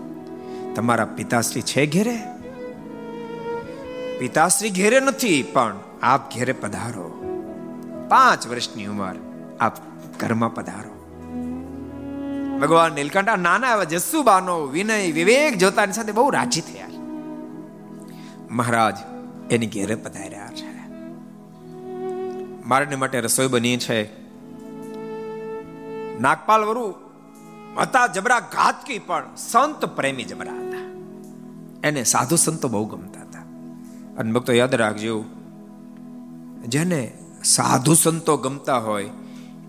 [0.74, 2.18] તમારા પિતાશ્રી છે ઘેરે?
[4.18, 7.06] પિતાશ્રી ઘેરે નથી, પણ આપ ઘેરે પધારો.
[8.08, 9.14] પાંચ વર્ષની ઉંમર
[9.60, 9.76] આપ
[10.20, 10.89] ઘરમાં પધારો.
[12.60, 16.88] ભગવાન નીલકંઠ નાના એવા જસુબાનો વિનય વિવેક જોતાની સાથે બહુ રાજી થયા.
[18.50, 18.96] મહારાજ,
[19.52, 20.88] એની ઘેરે પધાર્યા છે.
[22.66, 24.20] મારને માટે રસોઈ બની છે.
[26.20, 26.94] નાગપાલ વરુ
[27.78, 30.90] હતા જબરા ઘાતકી, પણ સંત પ્રેમી જબરા હતા.
[31.84, 33.40] એને સાધુ સંતો બહુ ગમતા હતા.
[34.18, 35.24] અને ભક્તો યાદ રાખજો,
[36.66, 39.10] જેને સાધુ સંતો ગમતા હોય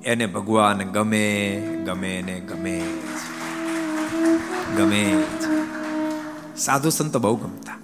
[0.06, 2.84] એને ભગવાન ગમે ગમે ને ગમે.
[4.78, 5.24] ગમે.
[6.58, 7.78] સાધુ સંતો બહુ ગમતા.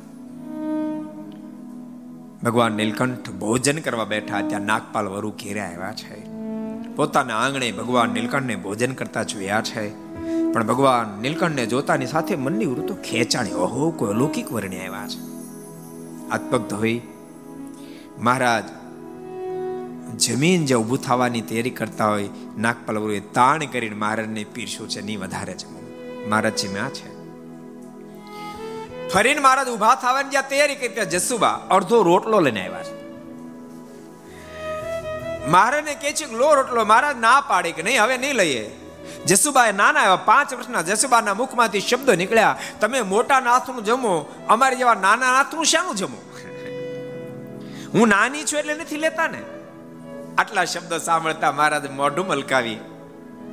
[2.43, 6.27] ભગવાન નીલકંઠ ભોજન કરવા બેઠા ત્યાં નાગપાલ વરુ ઘેર્યા આવ્યા છે.
[6.95, 9.89] પોતાના આંગણે ભગવાન નીલકંઠને ભોજન કરતા જોયા છે.
[10.53, 15.27] પણ ભગવાન નીલકંઠને જોતાની સાથે મનની વૃત્તો ખેંચાણી, ઓહો, કોઈ અલૌકિક વર્ણે આવ્યા છે.
[16.29, 17.01] આત્મક ધોઈ
[18.19, 18.63] મહારાજ
[20.17, 25.19] જમીન જે ઊભું થવાની તૈયારી કરતા હોય નાગપાલ એ તાણ કરીને મહારાજને પીરસ્યું છે નહીં
[25.19, 25.77] વધારે છે
[26.27, 27.17] મહારાજ જીમ્યા છે.
[29.09, 32.97] ફરીને મહારાજ ઊભા થવાની જ્યાં તૈયારી કરી ત્યાં જસુબા અડધો રોટલો લઈને આવ્યા છે.
[35.47, 38.71] મહારાજને કે છે લો રોટલો, મહારાજ ના પાડે કે નહીં, હવે નહીં લઈએ.
[39.25, 44.93] જસુબાએ નાના એવા પાંચ વર્ષના જસુબાના મુખમાંથી શબ્દો નીકળ્યા, તમે મોટા નાથનું જમો, અમારે જેવા
[44.93, 46.17] નાના નાથનું શાનું જમો?
[47.93, 49.56] હું નાની છું એટલે નથી લેતા ને.
[50.37, 52.79] આટલા શબ્દ સાંભળતા મહારાજ મોઢું મલકાવી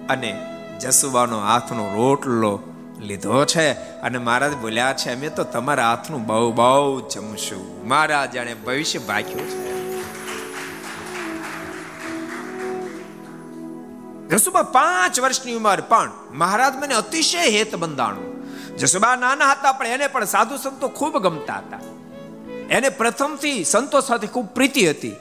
[0.09, 0.47] અને
[0.81, 2.63] જસુબાનો હાથનો રોટલો
[3.01, 7.89] લીધો છે અને મહારાજ બોલ્યા છે, અમે તો તમારા હાથનું બહુ બહુ જમશું.
[7.89, 9.75] મહારાજ, જાણે ભવિષ્ય ભાગ્યું છે.
[14.29, 18.31] જસુબા પાંચ વર્ષની ઉંમર, પણ મહારાજ મને અતિશય હેત બંધાણું.
[18.77, 21.79] જસુબા નાના હતા, પણ એને પણ સાધુ સંતો ખૂબ ગમતા હતા.
[22.71, 25.17] એને પ્રથમથી સંતો સાથે ખૂબ પ્રીતિ હતી.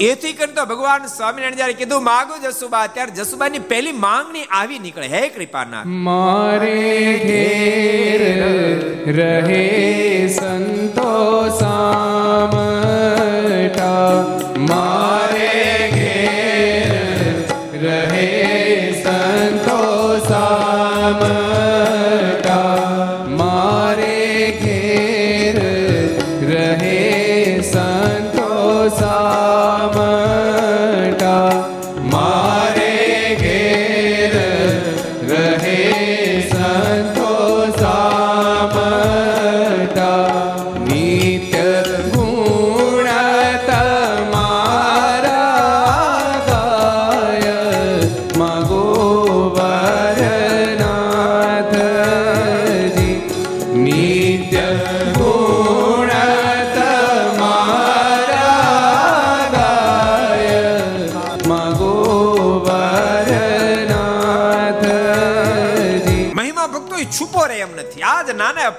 [0.00, 5.06] એથી કરતા ભગવાન સ્વામિનારાયણ જયારે કીધું, માગો જસુબા, ત્યારે જસુબાની પહેલી માંગણી આવી નીકળે.
[5.06, 6.76] હે કૃપાના મારે
[7.24, 8.22] ઘેર
[9.16, 11.10] રહે સંતો
[11.60, 12.24] સામટા.
[14.58, 15.33] મારે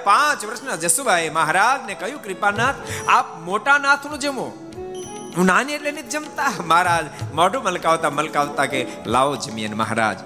[0.04, 2.74] પાંચ વર્ષના જસુભાઈ મહારાજને કહ્યું, કૃપાનાથ,
[3.08, 4.52] આપ મોટા નાથનું જમો.
[5.36, 6.52] હું નાની એટલે નથી જમતા.
[6.66, 10.18] મહારાજ મોઢું મલકાવતા મલકાવતા કે, લાવો જમીએ મહારાજ,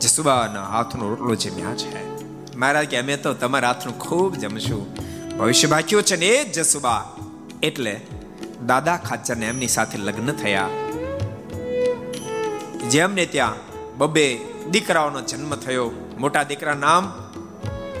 [0.00, 2.12] જસુબાના હાથનો રોટલો જમ્યા છે.
[2.56, 4.96] મહારાજ કે, અમે તો તમારા હાથનું ખૂબ જમશું.
[5.38, 7.12] ભવિષ્ય બાકીઓ છે ને એ જ જસુબા.
[7.62, 8.00] એટલે
[8.66, 10.68] દાદા ખાચરને એમની સાથે લગ્ન થયા.
[12.90, 13.54] જેમને ત્યાં
[13.98, 14.38] બબે
[14.70, 15.90] દીકરાઓનો જન્મ થયો.
[16.18, 17.21] મોટા દીકરા નામ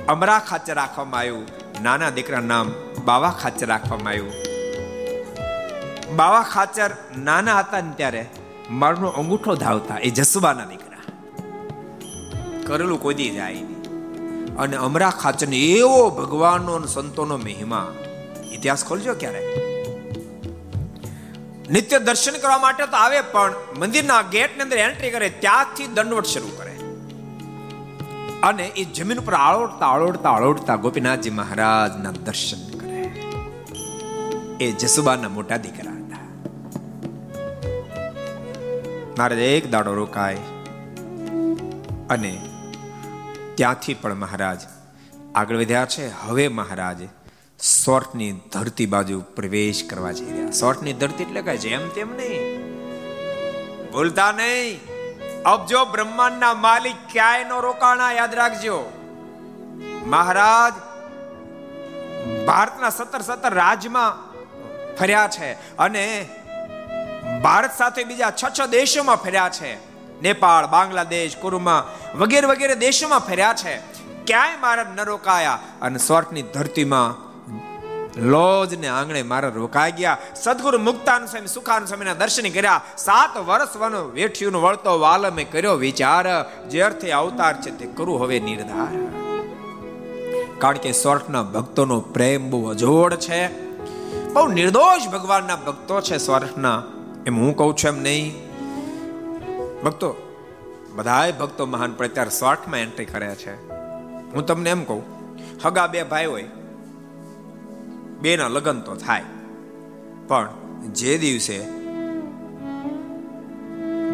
[0.08, 1.46] અમરા ખાચર રાખવામાં આવ્યું.
[1.82, 2.72] નાના દીકરા નામ
[3.04, 4.32] બાવા ખાચર રાખવામાં આવ્યું.
[6.16, 8.26] બાવા ખાચર નાના હતા ને ત્યારે
[8.70, 11.02] મારનો અંગૂઠો ધાવતા એ જસુબાના દીકરા.
[12.66, 13.54] કરેલું કોઈ દી જાય
[14.58, 17.94] અને અમરા ખાચર એવો ભગવાનનો સંતોનો મહિમા
[18.52, 19.42] ઇતિહાસ ખોલજો ક્યારે?
[21.70, 26.52] નિત્ય દર્શન કરવા માટે તો આવે પણ મંદિરના ગેટની અંદર એન્ટ્રી કરે ત્યાંથી દંડવટ શરૂ
[26.58, 26.71] કરે.
[28.42, 33.02] અને એ જમીન ઉપર આળોડતા આળોડતા આળોડતા ગોપીનાથજી મહારાજના દર્શન કરે.
[34.64, 36.18] એ જસુબાના મોટા દીકરા હતા.
[39.18, 40.36] મહારાજ એક દાડો રોકાય
[42.10, 42.40] અને
[43.54, 44.60] ત્યાંથી પણ મહારાજ
[45.34, 46.22] આગળ વધ્યા છે.
[46.22, 46.96] હવે મહારાજ
[47.62, 50.50] સોર્ટની ધરતી બાજુ પ્રવેશ કરવા જઈ રહ્યા.
[50.50, 52.62] સોર્ટની ધરતી એટલે કે જેમ તેમ નહીં.
[53.92, 54.91] ભૂલતા નહીં.
[55.44, 58.92] અબજો બ્રહ્માંડના માલિક ક્યાંય નો રોકાણા યાદ રાખજો.
[60.06, 60.72] મહારાજ,
[62.46, 64.32] ભારતના સત્તર સત્તર રાજમાં
[64.96, 66.28] ફર્યા છે અને
[67.42, 69.74] ભારત સાથે બીજા છ છ દેશોમાં ફર્યા છે.
[70.20, 73.78] નેપાળ, બાંગ્લાદેશ, કુરુમા વગેરે વગેરે દેશોમાં ફર્યા છે.
[74.26, 77.31] ક્યાંય મહારાજ ન રોકાયા અને સ્વર્ગની ધરતીમાં
[78.16, 80.18] લોજ ને આંગણે મારા રોકાઈ ગયા.
[80.36, 82.80] સદગુરુ મુક્તાન સ્વામી સુખાન સ્વામીના દર્શન કર્યા.
[82.96, 86.26] સાત વર્ષ વન વેઠ્યું વળતો વાલ મેં કર્યો વિચાર.
[86.68, 88.88] જે અર્થે અવતાર છે તે કરું હવે નિર્ધાર.
[90.58, 93.70] કારણ કે સ્વર્ગના ભક્તોનો પ્રેમ બહુ અજોડ છે.
[94.32, 96.82] બહુ નિર્દોષ ભગવાનના ભક્તો છે સ્વર્ગના.
[97.26, 98.34] એમ હું કહું છું એમ નહીં.
[99.84, 100.14] ભક્તો,
[100.94, 103.68] બધાય ભક્તો મહાન પણ અત્યારે સ્વાર્થમાં એન્ટ્રી કર્યા છે.
[104.32, 105.02] હું તમને એમ કહું,
[105.64, 106.44] હગા બે ભાઈ હોય
[108.22, 109.24] બેના લગ્ન તો થાય.
[110.28, 110.48] પણ
[110.94, 111.58] જે દિવસે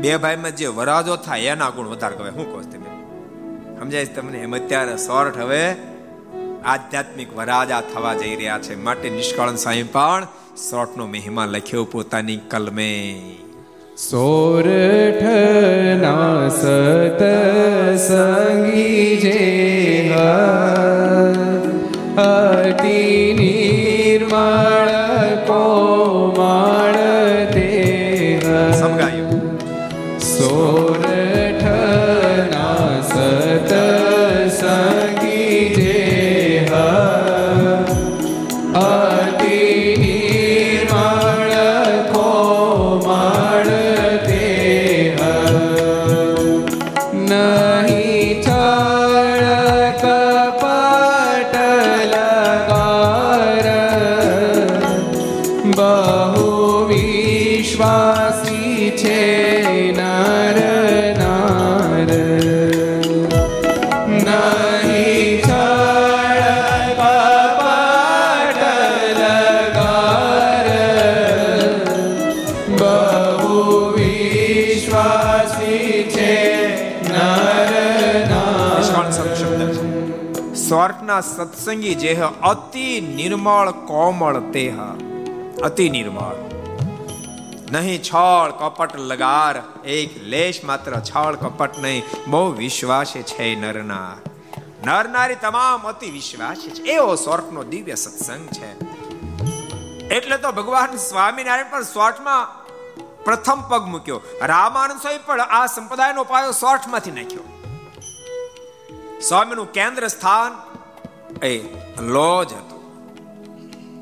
[0.01, 2.91] બે ભાઈમાં જે વરાજો થાય એના ગુણ વધારે કહેવાય શું કહો તમે
[3.81, 4.39] સમજાય તમને?
[4.39, 5.63] એમ અત્યારે સોર્ટ હવે
[6.65, 8.75] આધ્યાત્મિક વરાજા થવા જઈ રહ્યા છે.
[8.75, 10.27] માટે નિષ્કાળન સ્વામી પણ
[10.71, 12.95] સોર્ટનો મહિમા લખ્યો પોતાની કલમે.
[13.99, 15.25] સોરઠ
[16.03, 17.23] ના સત
[18.09, 19.39] સંગી જે
[22.19, 23.28] અતિ
[30.29, 30.88] નિર્મળ
[81.69, 84.77] સત્સંગી જેહ અતિ નિર્મળ કોમળ તેહ
[85.63, 86.37] અતિ નિર્મળ.
[87.73, 92.03] નહીં છળ કપટ લગાર, એક લેશ માત્ર છળ કપટ નહીં.
[92.29, 94.17] બહુ વિશ્વાસ છે નરના
[94.85, 96.83] નર નારી તમામ અતિ વિશ્વાસ છે.
[96.83, 98.73] એવો સ્વર્થનો દિવ્ય સત્સંગ છે.
[100.09, 102.67] એટલે તો ભગવાન સ્વામિનારાયણ પણ સ્વાર્થમાં
[103.25, 104.21] પ્રથમ પગ મૂક્યો.
[104.43, 107.45] રામાનંદ સ્વામી પણ આ સંપ્રદાયનો પાયો શોર્ટમાંથી નાખ્યો.
[109.29, 110.68] સ્વામીનું કેન્દ્ર સ્થાન
[111.43, 111.55] એ
[112.01, 112.79] લોજ હતો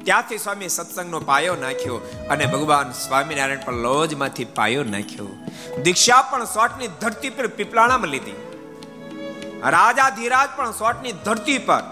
[0.04, 1.96] ત્યાંથી સ્વામી સત્સંગનો પાયો નાખ્યો
[2.30, 5.28] અને ભગવાન સ્વામિનારાયણ પણ લોજમાંથી પાયો નાખ્યો.
[5.82, 8.36] દીક્ષા પણ સોટની ધરતી પર પીપલાણામાં લીધી.
[9.62, 11.82] રાજા ધીરાજ પણ સોટની ધરતી પર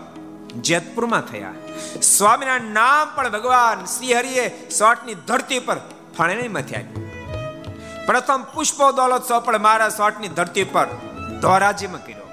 [0.61, 1.55] જેતપુરમાં થયા.
[2.03, 5.79] સ્વામિનારાયણ નામ પણ ભગવાન શ્રી હરિએ સોટની ધરતી પર
[6.19, 7.05] ફણેણીમાંથી આપ્યું
[8.07, 10.87] પ્રથમ પુષ્પો દોલોત્સવ પણ મારા સોટની ધરતી પર
[11.43, 12.29] ધોરાજીમાં કર્યો.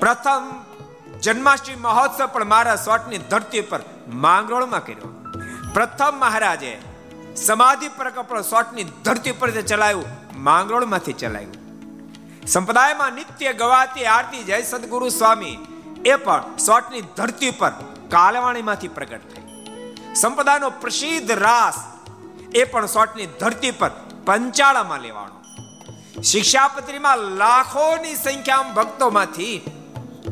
[0.00, 0.69] પ્રથમ
[1.22, 5.10] જન્માષ્ટમી મહોત્સવ પણ મારા સોટની ધરતી પર માંગરોળમાં કર્યો.
[5.74, 6.78] પ્રથમ મહારાજે
[7.36, 10.06] સમાધિ પ્રકલ્પ સોટની ધરતી પર જે ચલાવ્યું,
[10.42, 11.58] માંગરોળમાંથી ચલાવ્યું.
[12.46, 15.56] સંપ્રદાયમાં નિત્ય ગવાતી આરતી જય સદગુરુ સ્વામી
[16.06, 17.72] એ પણ સોટની ધરતી પર
[18.10, 19.44] કાલવાણીમાંથી પ્રગટ થઈ.
[20.14, 21.74] સંપ્રદાયનો પ્રસિદ્ધ રાસ
[22.54, 23.90] એ પણ સોટની ધરતી પર
[24.26, 25.36] પંચાળામાં લેવાનો
[26.22, 29.79] શિક્ષાપત્રીમાં લાખોની સંખ્યામાં ભક્તોમાંથી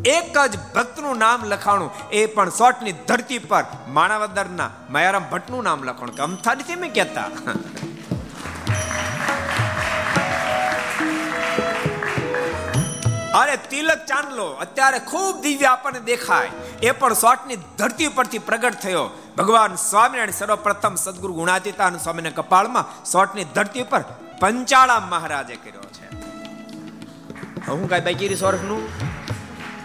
[0.06, 6.16] એક જ ભક્તનું નામ લખાણું, એ પણ સોટની ધરતી પર, માણાવદરના મયારામ ભટ્ટનું નામ લખાણું.
[6.16, 7.24] કે અમથા નથી મેં કહેતા?
[13.34, 16.50] અરે તિલક ચાંદલો, અત્યારે ખૂબ દિવ્ય આપણને દેખાય.
[16.82, 19.10] એ પણ સોટની ધરતી પરથી પ્રગટ થયો.
[19.38, 24.04] ભગવાન સ્વામિનારાયણ સર્વપ્રથમ સદગુરુ ગુણાતીતાન સ્વામીના કપાળમાં સોટની ધરતી પર
[24.40, 26.06] પંચાળા મહારાજે કર્યો છે.
[27.66, 28.88] હું કઈ બાકી સ્વર્ગનું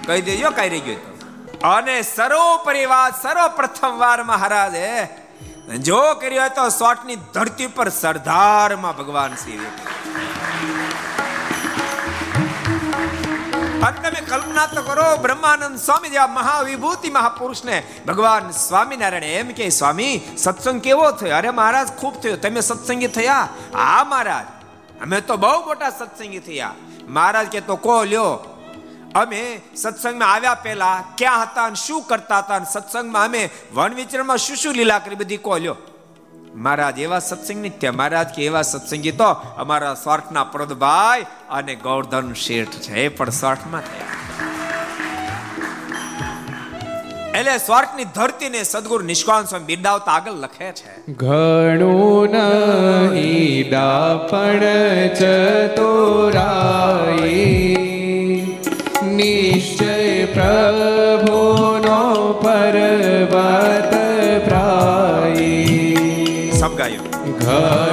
[0.07, 1.13] કહી દેજો, કઈ રહી ગયું
[1.59, 5.07] અને સર્વોપરી વાત, સર્વપ્રથમ વાર મહારાજે
[5.81, 9.59] જો કર્યો તો સોટની ધરતી પર સરદારમાં ભગવાન શ્રી
[13.83, 20.21] અને તમે કલ્પના તો કરો, બ્રહ્માનંદ સ્વામી જેવા મહાવિભૂતિ મહાપુરુષને ભગવાન સ્વામિનારાયણ એમ કે, સ્વામી,
[20.37, 21.35] સત્સંગ કેવો થયો?
[21.35, 22.37] અરે મહારાજ, ખૂબ થયો.
[22.37, 23.49] તમે સત્સંગી થયા?
[23.73, 24.45] હા, મહારાજ.
[25.01, 26.73] અમે તો બહુ મોટા સત્સંગી થયા.
[27.07, 28.52] મહારાજ કે તો કો લ્યો.
[29.15, 34.37] અમે સત્સંગમાં આવ્યા પહેલા ક્યાં હતા અને શું કરતા હતા અને સત્સંગમાં અમે વન વિચરણમાં
[34.37, 35.75] શું શું લીલા કરી બધી કોલ્યો
[36.55, 42.67] મહારાજ, એવા સત્સંગી ત્યાં, મહારાજ કે એવા સત્સંગી તો અમારા સ્વાર્થના પ્રદભાઈ અને ગૌરધન શેઠ
[42.67, 43.05] છે.
[43.05, 44.05] એ પણ સ્વાર્થમાં થયા
[47.39, 51.13] એટલે સ્વાર્થની ધરતીને સદગુરુ નિષ્કાન સ્વામી બિરદાવતા આગળ લખે છે.
[51.13, 57.92] ઘણું નહીં દાપણ ચતુરાઈ.
[59.11, 61.99] નિશ્ચય પ્રભુનો
[62.41, 63.93] પર્વત
[64.23, 64.33] સબ
[66.59, 67.07] સમગાયું
[67.39, 67.92] ઘણું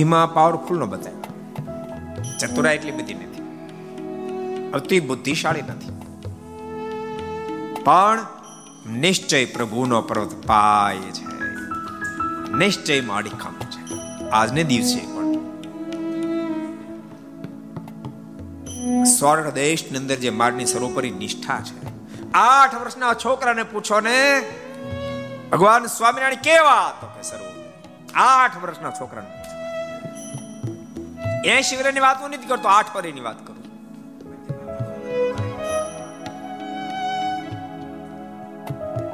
[0.00, 1.12] બુદ્ધિમાં પાવરફુલ નો બતાય.
[2.38, 3.42] ચતુરા એટલી બધી નથી.
[4.72, 6.00] અતિ બુદ્ધિશાળી નથી.
[7.84, 8.26] પણ
[8.90, 11.24] નિશ્ચય પ્રભુનો પર્વત પાય છે.
[12.54, 13.94] નિશ્ચયમાં અડીખમ છે.
[14.30, 15.34] આજને દિવસે પણ.
[19.04, 21.86] સ્વર્ગ દેશની અંદર જે મારની સર્વોપરી નિષ્ઠા છે.
[22.32, 24.42] આઠ વર્ષના છોકરાને પૂછો ને,
[25.52, 27.44] ભગવાન સ્વામિનારાયણ કેવા તો કે સર્વ
[28.14, 29.39] આઠ વર્ષના છોકરાને.
[31.44, 33.56] પૂછો શિવરાની વાત હું નથી કરતો, આઠ પરીની વાત કરું.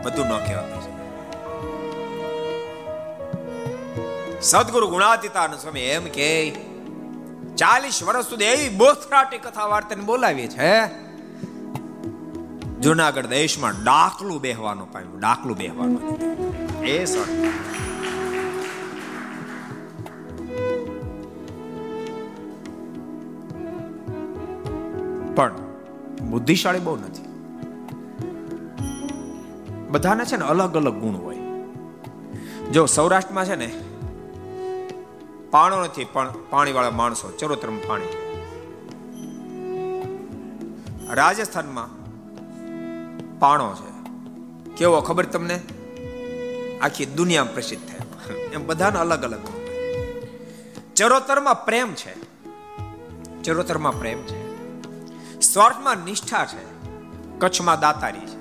[0.04, 0.62] બધું ન કહેવા
[4.40, 6.50] સદગુરુ ગુણાતીતાનંદ સ્વામી એમ કે,
[7.56, 10.86] ચાલીસ વર્ષ સુધી એવી બોથરાટી કથા વાર્તાને બોલાવી છે,
[12.80, 16.02] જુનાગઢ દેશમાં ડાકલું બેહવાનું પામ્યું, ડાકલું બેહવાનું.
[16.84, 17.26] એ સર
[25.36, 25.56] પણ
[26.22, 27.26] બુદ્ધિશાળી બહુ નથી.
[29.90, 31.36] બધાને છે ને અલગ અલગ ગુણ હોય.
[32.72, 33.74] જો સૌરાષ્ટ્રમાં છે ને
[35.50, 38.06] પાણો નથી, પણ પાણીવાળા માણસો, ચરોતરમ પાણી
[41.10, 42.06] રાજસ્થાનમાં
[43.38, 43.96] પાણો છે.
[44.76, 45.60] કેવો ખબર તમને?
[46.82, 48.36] આખી દુનિયા પ્રસિદ્ધ થયો.
[48.36, 49.40] એમ બધાને અલગ અલગ
[50.94, 52.14] ચરોતરમાં પ્રેમ છે.
[53.42, 54.45] ચરોતરમાં પ્રેમ છે.
[55.56, 56.64] સ્વાર્થમાં નિષ્ઠા છે.
[57.38, 58.40] કચ્છમાં દાતારી છે.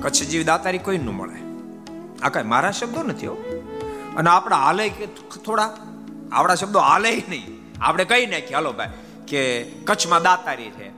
[0.00, 1.40] કચ્છ જેવી દાતારી કોઈ ન મળે.
[2.22, 3.26] આ કઈ મારા શબ્દો નથી
[4.16, 5.06] અને આપણા હાલે કે
[5.46, 5.76] થોડા,
[6.32, 7.62] આપણા શબ્દો હાલે નહીં.
[7.80, 8.88] આપણે કહી નાખીએ, હાલો ભાઈ,
[9.28, 10.88] કે કચ્છમાં દાતારી છે,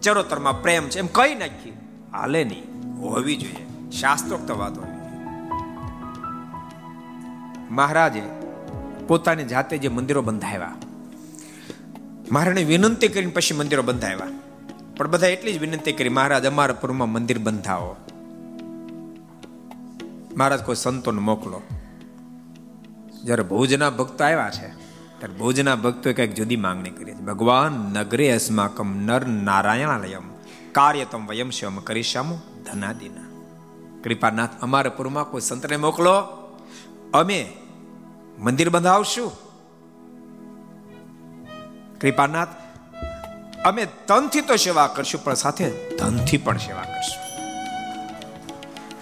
[0.00, 1.72] ચરોતરમાં પ્રેમ છે, એમ કહી નાખીએ.
[2.12, 2.64] હાલે નહીં.
[3.00, 3.90] હોવી જોઈએ.
[3.90, 5.00] શાસ્ત્રોક્ત વાત હોવી
[7.70, 8.22] મહારાજે
[9.08, 10.72] પોતાની જાતે જે મંદિરો બંધાવ્યા
[12.30, 14.26] મહારાણે વિનંતી કરીને પછી મંદિરો બંધાવ્યા.
[14.96, 17.96] પણ બધા એટલી જ વિનંતી કરી, મહારાજ, અમારા પુરમાં મંદિર બંધાવો.
[20.36, 21.62] મહારાજ, કોઈ સંતોને મોકલો.
[23.24, 24.68] જ્યારે ભુજના ભક્તો આવ્યા છે,
[25.18, 27.20] ત્યારે ભુજના ભક્તોએ કંઈક જુદી માંગણી કરી છે.
[27.20, 30.22] ભગવાન, નગરે અસ્માકમ નર નારાયણાલયમ,
[30.72, 33.32] કાર્યતમ વયમ શમ કરીશામુ ધનાદિના.
[34.04, 36.12] કૃપાનાથ, અમારા પુરમાં કોઈ સંતને મોકલો.
[37.14, 37.52] અમે
[38.38, 39.51] મંદિર બંધાવશું.
[42.02, 42.52] કૃપાનાથ
[43.64, 45.66] અમે તનથી તો સેવા કરશું, પણ સાથે
[45.98, 47.20] ધનથી પણ સેવા કરશું.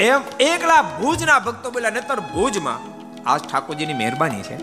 [0.09, 2.81] એમ એકલા ભુજના ભક્તો બોલ્યા નતર ભુજમાં
[3.27, 4.57] આજ ઠાકોરજીની મહેરબાની છે.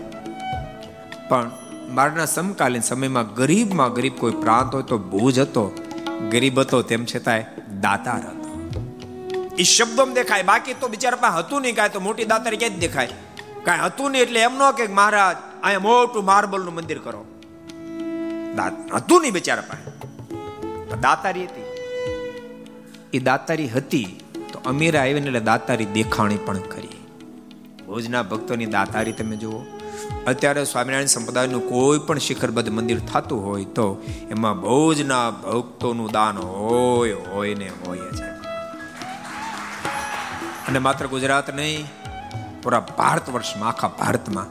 [1.28, 1.50] પણ
[1.98, 5.64] મારના સમકાલીન સમયમાં ગરીબમાં ગરીબ કોઈ પ્રાંત હોય તો ભુજ હતો,
[6.30, 7.44] ગરીબ હતો, તેમ છતાંય
[7.80, 8.48] દાતાર હતો.
[9.58, 13.08] એ શબ્દોમાં દેખાય, બાકી તો બિચારા પાસે હતું નહીં, કાંઈ તો મોટી દાતારી ક્યાંય દેખાય.
[13.64, 17.24] કાંઈ હતું નહીં, એટલે એમ ન કે મહારાજ, અહીંયા મોટું માર્બલનું મંદિર કરો.
[18.96, 19.90] હતું નહીં બિચારા પાસે.
[21.00, 21.66] દાતારી હતી.
[23.12, 24.20] એ દાતારી હતી
[24.52, 27.00] તો અમીરા આવીને એટલે દાતારી દેખાણી પણ કરી.
[27.86, 29.60] ભોજના ભક્તોની દાતારી તમે જુઓ.
[30.26, 33.86] અત્યારે સ્વામિનારાયણ સંપ્રદાયનું કોઈ પણ શિખરબદ્ધ મંદિર થતું હોય તો
[34.30, 38.28] એમાં ભોજના ભક્તોનું દાન હોય હોય ને હોય છે
[40.68, 41.86] અને માત્ર ગુજરાત નહીં,
[42.62, 44.48] પૂરા ભારત વર્ષમાં, આખા ભારતમાં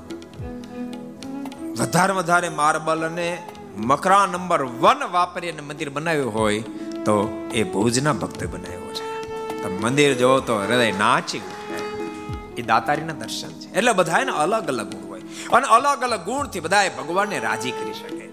[1.80, 3.30] વધારે વધારે માર્બલ અને
[3.78, 6.60] મકરા નંબર વન વાપરી અને મંદિર બનાવ્યું હોય
[7.06, 9.28] તો એ ભુજના ભક્ત બનાવ્યો છે.
[9.68, 11.42] મંદિર જોવો તો હૃદય નાચી
[12.58, 13.74] એ દાતારીના દર્શન છે.
[13.74, 15.22] એટલે બધાને અલગ અલગ ગુણ હોય.
[15.54, 18.30] અને અલગ અલગ ગુણથી બધા ભગવાનને રાજી કરી શકે.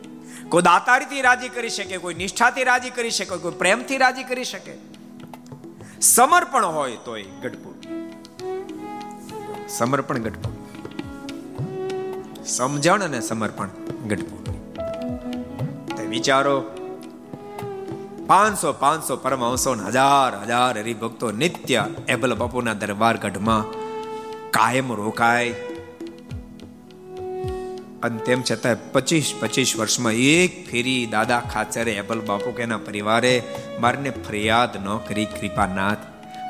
[0.49, 4.73] કોઈ દાતારીથી રાજી કરી શકે, કોઈ નિષ્ઠાથી રાજી કરી શકે, કોઈ પ્રેમથી રાજી કરી શકે.
[6.01, 7.75] સમર્પણ હોય તોય ગઢપુર.
[9.69, 10.53] સમર્પણ ગઢપુર.
[12.47, 13.69] સમજણ અને સમર્પણ
[14.09, 14.54] ગઢપુર.
[16.15, 16.63] વિચારો.
[18.27, 23.63] પાંચસો પાંચસો પરમહંસો હજાર હજાર હરિભક્તો નિત્ય એબલ બાપુના દરબાર ગઢમાં
[24.51, 25.51] કાયમ રોકાય.
[28.03, 33.43] અને તેમ છતાં પચીસ પચીસ વર્ષમાં એક ફેરી દાદા ખાચરે એબલ બાપુ કે એના પરિવારે
[33.81, 35.99] મારને ફરિયાદ ન કરી, કૃપાનાથ.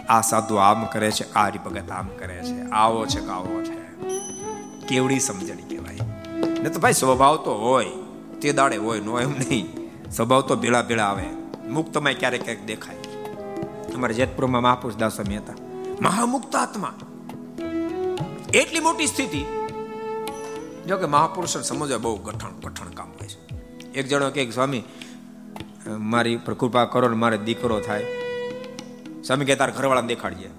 [0.09, 2.61] આ સાધુ આમ કરે છે, આ હરિભગત આમ કરે છે.
[2.71, 4.09] આવો છે કાવો છે.
[4.87, 5.99] કેવડી સમજણી કહેવાય.
[6.63, 7.87] ને તો ભાઈ સ્વભાવ તો હોય.
[8.45, 9.91] તે દાડે હોય, નો એમ નહીં.
[10.11, 11.23] સ્વભાવ તો ભેળા ભેળા આવે.
[11.69, 12.97] મુક્તમાં ક્યારેક ક્યારેક દેખાય.
[13.95, 15.55] અમારા જેતપુરમાં મહાપુરુષ દાસ સ્વામી હતા.
[16.01, 16.95] મહામુક્ત આત્મા
[18.55, 19.45] એટલી મોટી સ્થિતિ,
[20.89, 23.39] જો કે મહાપુરુષ સમજવા બહુ ગઠણ ગઠણ કામ હોય છે.
[23.93, 24.83] એક જણો કે, સ્વામી,
[25.87, 28.05] મારી ઉપર કૃપા કરો ને મારે દીકરો થાય.
[29.27, 30.49] સ્વામી કે તાર ઘરવાળાને દેખાડજે.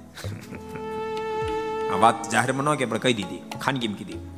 [1.90, 3.42] આ વાત જાહેરમાં ન કે, પણ કહી દીધી.
[3.62, 4.35] ખાનગીમાં કીધી.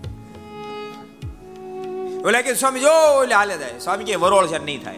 [2.28, 4.98] ઓલા કે સ્વામી, જો, એટલે હાલે જાય સ્વામી કે, વરોળ છે, નહીં થાય.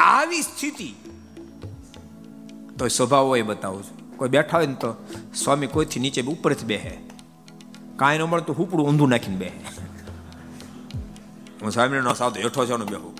[0.00, 0.94] આવી સ્થિતિ.
[2.78, 4.16] તો સ્વભાવ હોય બતાવું છું.
[4.16, 4.94] કોઈ બેઠા હોય ને તો
[5.34, 6.98] સ્વામી કોઈથી નીચે ઉપરથી બેહે.
[7.96, 9.52] કાંઈ ન મળતું હુપડું ઊંધું નાખીને બેહે.
[11.62, 13.14] હું સ્વામી નો સાવ હેઠો છો બેહું.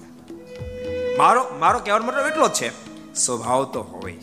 [1.18, 2.70] મારો મારો કહેવાનો મતલબ એટલો જ છે.
[3.14, 4.16] સ્વભાવ તો હોય,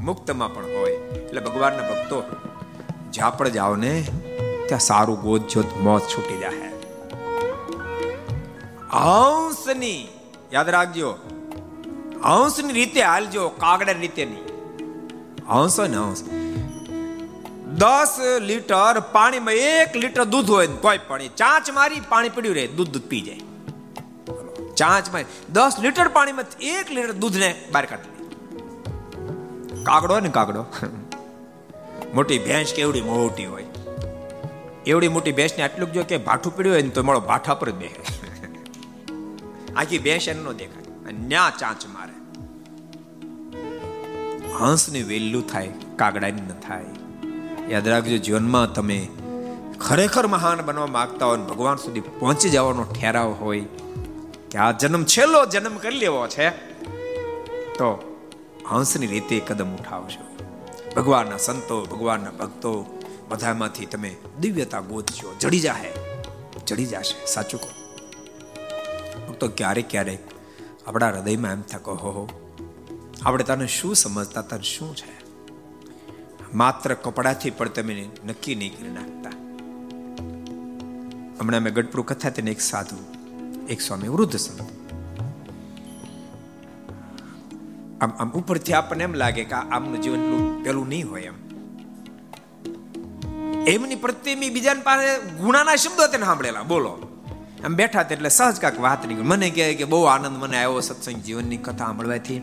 [0.00, 0.92] મુક્તમાં પણ હોય.
[0.92, 2.22] એટલે ભગવાનના ભક્તો,
[3.12, 4.06] જ્યાં પણ જાઓ ને,
[4.68, 6.75] ત્યાં સારું ગોત જોત મોત છૂટી જાય
[8.96, 10.02] હંસની
[10.52, 11.10] યાદ રાખજો.
[12.24, 14.44] હંસની રીતે હાલજો કાગડા રીતે નહીં
[15.50, 16.20] હંસ ને હંસ
[17.82, 18.12] દસ
[18.50, 22.98] લીટર પાણીમાં એક લીટર દૂધ હોય ને તોય પાણી ચાંચ મારી પાણી પડ્યું રહે, દૂધ
[23.10, 23.42] પી જાય.
[24.80, 28.14] ચાંચ મારી, દસ લીટર પાણીમાં એક લીટર દૂધને બહાર કાઢી
[29.88, 30.62] કાગડો ને કાગડો.
[32.14, 33.68] મોટી ભેંસ કેવડી મોટી હોય.
[34.86, 37.72] એવડી મોટી ભેંસને આટલું જો કે ભાઠું પીડ્યું હોય ને તો મળો ભાઠા પર જ
[37.74, 38.00] બેસે
[39.76, 41.12] આખી ભેંસ ન દેખાય.
[41.12, 42.16] ન્યા ચાંચ મારે.
[44.52, 46.84] હંસને વેલું થાય, કાગડાની ન થાય.
[47.68, 49.08] યાદ રાખજો, જીવનમાં તમે
[49.80, 53.60] ખરેખર મહાન બનવા માંગતા હોય ભગવાન સુધી પહોંચી જવાનો ઠેરાવ હોય,
[54.50, 56.50] કે આ જન્મ છેલ્લો જન્મ કરી લેવો છે,
[57.72, 58.18] તો
[58.68, 60.36] હંસની રીતે કદમ ઉઠાવશો
[60.96, 65.34] ભગવાનના સંતો, ભગવાનના ભક્તો, બધામાંથી તમે દિવ્યતા ગોતજો.
[65.40, 65.92] જડી જાહે.
[66.66, 67.26] જડી જશે.
[67.26, 67.85] સાચું કહો.
[69.36, 70.18] ભક્તો ક્યારેક ક્યારેક
[70.86, 72.28] આપણા હૃદયમાં એમ થાય કહો હો,
[73.22, 74.42] આપણે તને શું સમજતા?
[74.42, 75.16] તને શું છે?
[76.54, 79.30] માત્ર કપડાથી પણ તમે નક્કી નહીં કરી નાખતા.
[81.40, 82.96] હમણાં મેં ગઢપુર કથા તેને એક સાધુ,
[83.66, 84.60] એક સ્વામી વૃદ્ધ સંત.
[88.00, 91.36] આમ આમ ઉપરથી આપણને એમ લાગે કે આમનું જીવન પેલું નહીં હોય એમ.
[93.66, 96.62] એમની પ્રત્યે બીજાને પાસે ગુણાના શબ્દો તેને સાંભળેલા.
[96.62, 97.15] બોલો.
[97.66, 99.22] આમ બેઠા એટલે સહજ કાંક વાત નીકળી.
[99.22, 102.40] મને કહે કે બહુ આનંદ મને આવ્યો સત્સંગ જીવનની કથા સાંભળવાથી.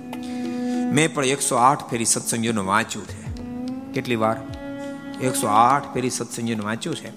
[0.92, 3.34] મેં પણ એકસો આઠ ફેરી સત્સંગીઓનું વાંચ્યું છે.
[3.94, 4.38] કેટલી વાર?
[5.22, 7.08] એકસો આઠ ફેરી સત્સંગીઓનું વાંચ્યું છે.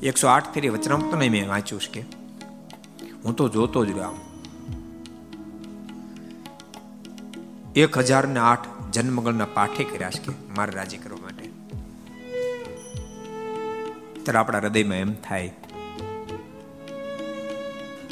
[0.00, 2.06] એકસો આઠ ફેરી વચનામતો નહીં મેં વાંચ્યું છે કે.
[3.24, 4.20] હું તો જોતો જ રહ્યો
[7.76, 11.44] એક હજાર ને આઠ જન્મગણના પાઠે કર્યા છે કે મારે રાજી કરવા માટે.
[14.22, 15.52] ત્યારે આપણા હૃદયમાં એમ થાય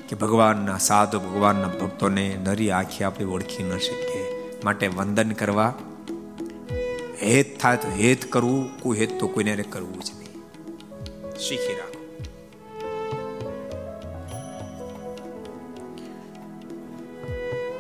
[0.09, 4.25] કે ભગવાનના સાધુ, ભગવાનના ભક્તોને નરી આંખી આપણે ઓળખી ન શકીએ.
[4.65, 5.75] માટે વંદન કરવા,
[7.23, 10.33] હેત થાય તો હેત કરવું, કોઈ હેત તો કોઈને કરવું જ નહીં.
[11.39, 11.93] શીખી રાખો.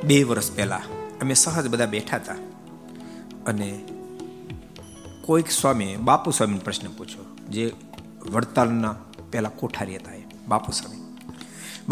[0.05, 0.83] બે વર્ષ પહેલા
[1.20, 2.35] અમે સહજ બધા બેઠા હતા
[3.47, 3.85] અને
[5.25, 7.73] કોઈક સ્વામી બાપુ સ્વામીને પ્રશ્ન પૂછ્યો, જે
[8.31, 8.95] વડતાલના
[9.33, 10.23] પહેલા કોઠારી હતા એ.
[10.49, 11.01] બાપુ સ્વામી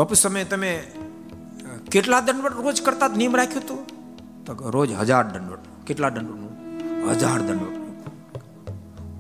[0.01, 0.83] બાપુ સમય તમે
[1.91, 3.75] કેટલા દંડવટ રોજ કરતા નિયમ રાખ્યો હતો?
[4.47, 5.59] તો રોજ હજાર દંડવટ.
[5.87, 7.77] કેટલા દંડવટનું હજાર દંડવટ.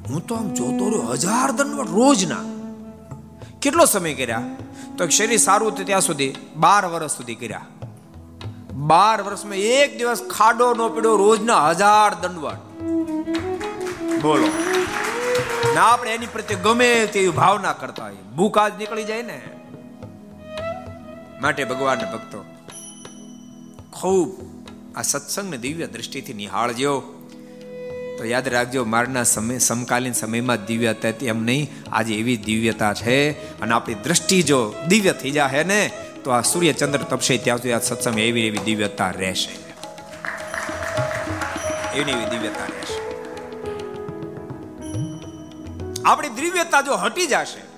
[0.08, 2.40] હું તો આમ જોતો રહ્યો, હજાર દંડવટ રોજના.
[3.62, 4.42] કેટલો સમય કર્યા?
[4.98, 7.66] તો શરીર સારું હતું ત્યાં સુધી, બાર વર્ષ સુધી કર્યા.
[8.72, 12.60] બાર વર્ષમાં એક દિવસ ખાડો નો પીડ્યો, રોજના હજાર દંડવટ.
[14.22, 14.48] બોલો.
[15.74, 19.59] ના, આપણે એની પ્રત્યે ગમે તેવી ભાવના કરતા હોય ભૂખ આજ નીકળી જાય ને.
[21.40, 22.44] માટે ભગવાન ભક્તો,
[23.92, 24.40] ખૂબ
[24.96, 27.00] આ સત્સંગને દિવ્ય દ્રષ્ટિથી નિહાળજો.
[28.18, 33.32] તો યાદ રાખજો, મારના સમય, સમકાલીન સમયમાં દિવ્યતા હતી એમ નહીં, આજે એવી દિવ્યતા છે.
[33.60, 35.90] અને આપણી દ્રષ્ટિ જો દિવ્ય થઈ જાય ને,
[36.24, 39.52] તો આ સૂર્ય ચંદ્ર તપશે ત્યાં સુધી આ સત્સંગ એવી એવી દિવ્યતા રહેશે.
[41.98, 43.00] એવી એવી દિવ્યતા રહેશે.
[46.04, 47.69] આપણી દિવ્યતા જો હટી જશે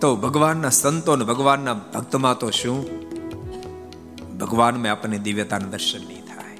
[0.00, 2.86] તો ભગવાનના સંતો અને ભગવાનના ભક્તમાં તો શું
[4.38, 6.56] ભગવાનમાં આપણને દિવ્યતાના દર્શન નહીં થાય.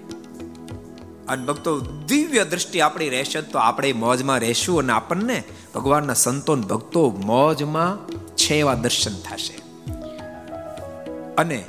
[1.28, 5.43] અને ભક્તો, દિવ્ય દ્રષ્ટિ આપણી રહેશે તો આપણે મોજમાં રહેશું અને આપણને
[5.74, 9.62] ભગવાનના સંતો ભક્તો મોજમાં છે એવા દર્શન થશે.
[11.39, 11.64] અને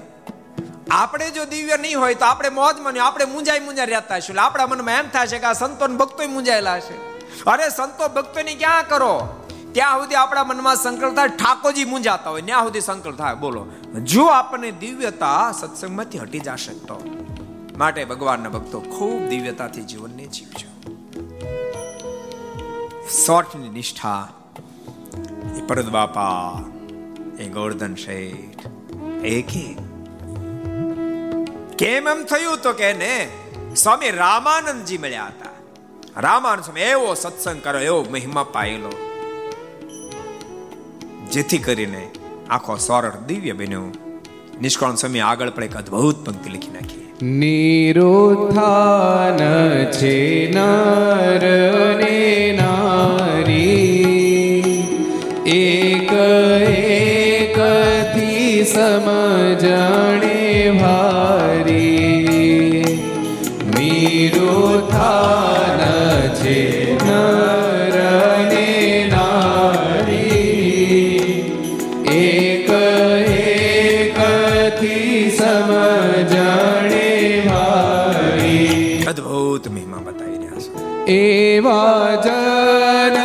[0.92, 4.42] આપણે જો દિવ્ય નહીં હોય તો આપણે મોજમાં નહીં, આપણે મુંજાઈ મુંજાઈ રહેતા હશું.
[4.42, 6.94] આપણા મનમાં એમ થશે કે આ સંતો ભક્તો મુંજાયેલા હશે.
[7.48, 9.44] અરે સંતો ભક્તોની ક્યાં કરો?
[9.78, 13.36] ત્યાં સુધી આપણા મનમાં સંકલ્પ થાય, ઠાકોરજી મૂંઝાતા હોય, ત્યાં સુધી સંકલ્પ થાય.
[13.36, 13.66] બોલો,
[14.04, 17.02] જો આપણને દિવ્યતા સત્સંગમાંથી હટી જશે તો
[17.78, 20.70] માટે ભગવાનના ભક્તો ખૂબ દિવ્યતાથી જીવનને જીવજો.
[23.26, 24.30] સોટની નિષ્ઠા
[25.58, 26.64] એ પરદ બાપા,
[27.40, 28.68] એ ગોર્ધન શેઠ
[29.24, 29.78] એકે.
[31.78, 33.30] કેમ એમ થયું તો કે ને,
[33.76, 35.50] સ્વામી રામાનંદજી મળ્યા હતા.
[36.22, 39.07] રામાનંદ સ્વામી, એવો સત્સંગ કર્યો, એવો મહિમા પાયેલો.
[41.32, 42.08] જેથી કરીને
[42.50, 43.84] આખો સોરઠ દિવ્ય બન્યો.
[44.62, 47.26] નિષ્કાળ સમય આગળ પણ એક અદ્ભુત પંક્તિ લખી નાખી.
[47.26, 52.04] નિરોત્થાન છે નર
[52.56, 54.04] નારી.
[55.46, 56.12] એક
[56.70, 57.60] એક
[58.68, 60.17] સમજણે
[72.08, 72.70] એક
[73.28, 74.20] એક
[75.38, 77.10] સમજાણે
[77.48, 80.72] ભારી અદ્ભુત મહિમા બતાવી રહ્યા છો.
[81.08, 83.18] એવા જન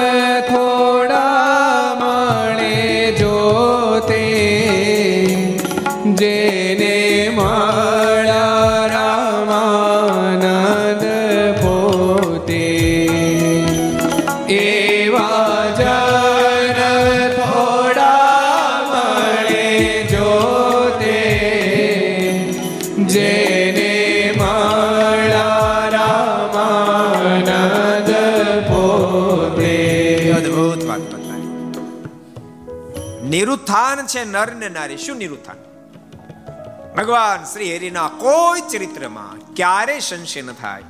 [34.14, 35.58] છે નર ને નારી, શું નિરુત્થાન
[36.96, 40.82] ભગવાન શ્રી હરિના કોઈ ચરિત્રમાં ક્યારે સંશય ન થાય.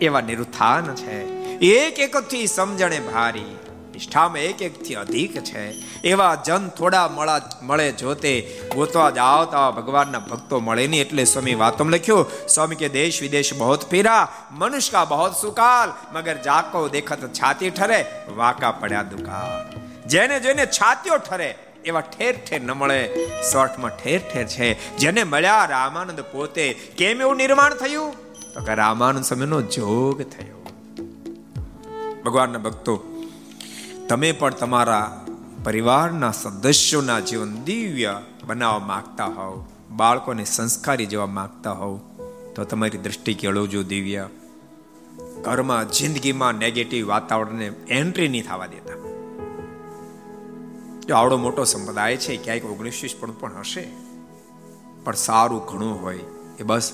[0.00, 1.18] એવા નિરુત્થાન છે.
[1.66, 3.56] એક એક થી સમજણે ભારી,
[3.92, 5.64] નિષ્ઠામાં એક થી અધિક છે.
[6.02, 8.32] એવા જન થોડા મળા, મળે જોતે
[8.74, 11.00] ગોતવા જાઓ તો ભગવાનના ભક્તો મળે નહીં.
[11.00, 16.36] એટલે સ્વામી વાતમ લખ્યું, સ્વામી કે દેશ વિદેશ બહોત ફેરા મનુષ્ય કા બહોત સુકાલ, મગર
[16.42, 19.82] જાકો દેખત છાતી ઠરે, વાકા પડ્યા દુકાળ.
[20.08, 23.10] જેને જોઈને છાતીઓ ઠરે એવા ઠેર ઠેર ન મળે.
[23.52, 24.96] શોર્ટમાં ઠેર ઠેર છે.
[24.96, 28.12] જેને મળ્યા રામાનંદ પોતે કેમ એવું નિર્માણ થયું?
[28.54, 30.66] તો કે રામાનંદ સમયનો જોગ થયો.
[32.24, 33.04] ભગવાનના ભક્તો,
[34.08, 35.26] તમે પણ તમારા
[35.64, 41.98] પરિવારના સદસ્યોના જીવન દિવ્ય બનાવવા માંગતા હોવ, બાળકોને સંસ્કારી જવા માંગતા હોવ,
[42.54, 44.28] તો તમારી દ્રષ્ટિ કેળવજો દિવ્ય.
[45.42, 48.91] ઘરમાં જિંદગીમાં નેગેટિવ વાતાવરણને એન્ટ્રી નહીં થવા દેતા.
[51.08, 53.88] જો આવડો મોટો સંપ્રદાય છે, ક્યાંક ઓગણીસ પણ પણ હશે.
[55.04, 56.18] પણ સારું ઘણું હોય
[56.60, 56.92] એ બસ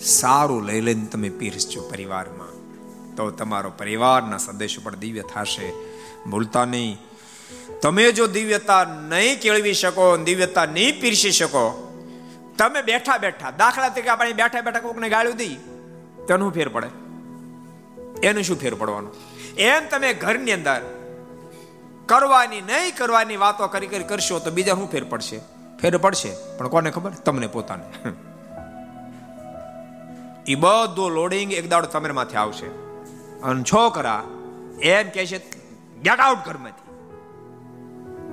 [0.00, 2.52] સારું લઈ લઈને તમે પીરસજો પરિવારમાં.
[3.16, 5.72] તો તમારો પરિવારના સદસ્યો પણ દિવ્ય થશે.
[6.30, 6.98] ભૂલતા નહીં.
[7.82, 11.64] તમે જો દિવ્યતા નહીં કેળવી શકો, દિવ્યતા નહીં પીરસી શકો,
[12.58, 15.54] તમે બેઠા બેઠા, દાખલા તરીકે આપણે બેઠા બેઠા કોકને ગાળ્યું દઈ
[16.28, 16.90] તેનું ફેર પડે?
[18.26, 19.12] એનું શું ફેર પડવાનું?
[19.56, 21.03] એમ તમે ઘરની અંદર
[22.06, 25.40] કરવાની, નહીં કરવાની વાતો કરી કરી કરશો તો બીજા શું ફેર પડશે?
[25.80, 26.56] ફેર પડશે.
[26.56, 27.10] પણ કોને ખબર?
[27.10, 28.10] તમને પોતાને.
[30.46, 32.66] એ બધું લોડિંગ એક દાડો તમારે માથે આવશે.
[33.40, 34.24] અને છોકરા
[34.82, 35.38] એમ કે છે
[36.00, 36.84] ગેટ આઉટ ઘરમાંથી.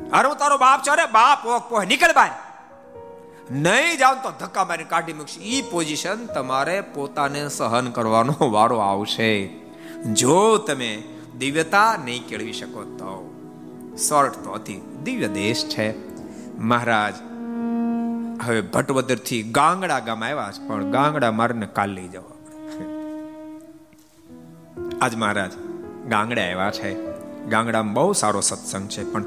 [0.10, 2.30] અરે હું તારો બાપ છો અરે બાપ ઓક પોહ, નીકળ બાય
[3.52, 5.42] નહીં જાવ તો ધક્કા મારી કાઢી મૂકશે.
[5.42, 9.48] એ પોઝિશન તમારે પોતાને સહન કરવાનો વારો આવશે.
[10.14, 11.04] જો તમે
[11.38, 13.31] દિવ્યતા નહીં કેળવી શકો તો.
[14.10, 15.88] સોર્ટ તો અતિ દિવ્ય દેશ છે.
[16.58, 17.14] મહારાજ,
[18.44, 22.38] હવે ભટવદરથી ગાંગડા ગામ આવ્યા છે, પણ ગાંગડા મારને કાલ લઈ જવા
[25.02, 25.52] આજ મહારાજ,
[26.08, 26.92] ગાંગડા આવ્યા છે.
[27.46, 29.24] ગાંગડામાં બહુ સારો સત્સંગ છે, પણ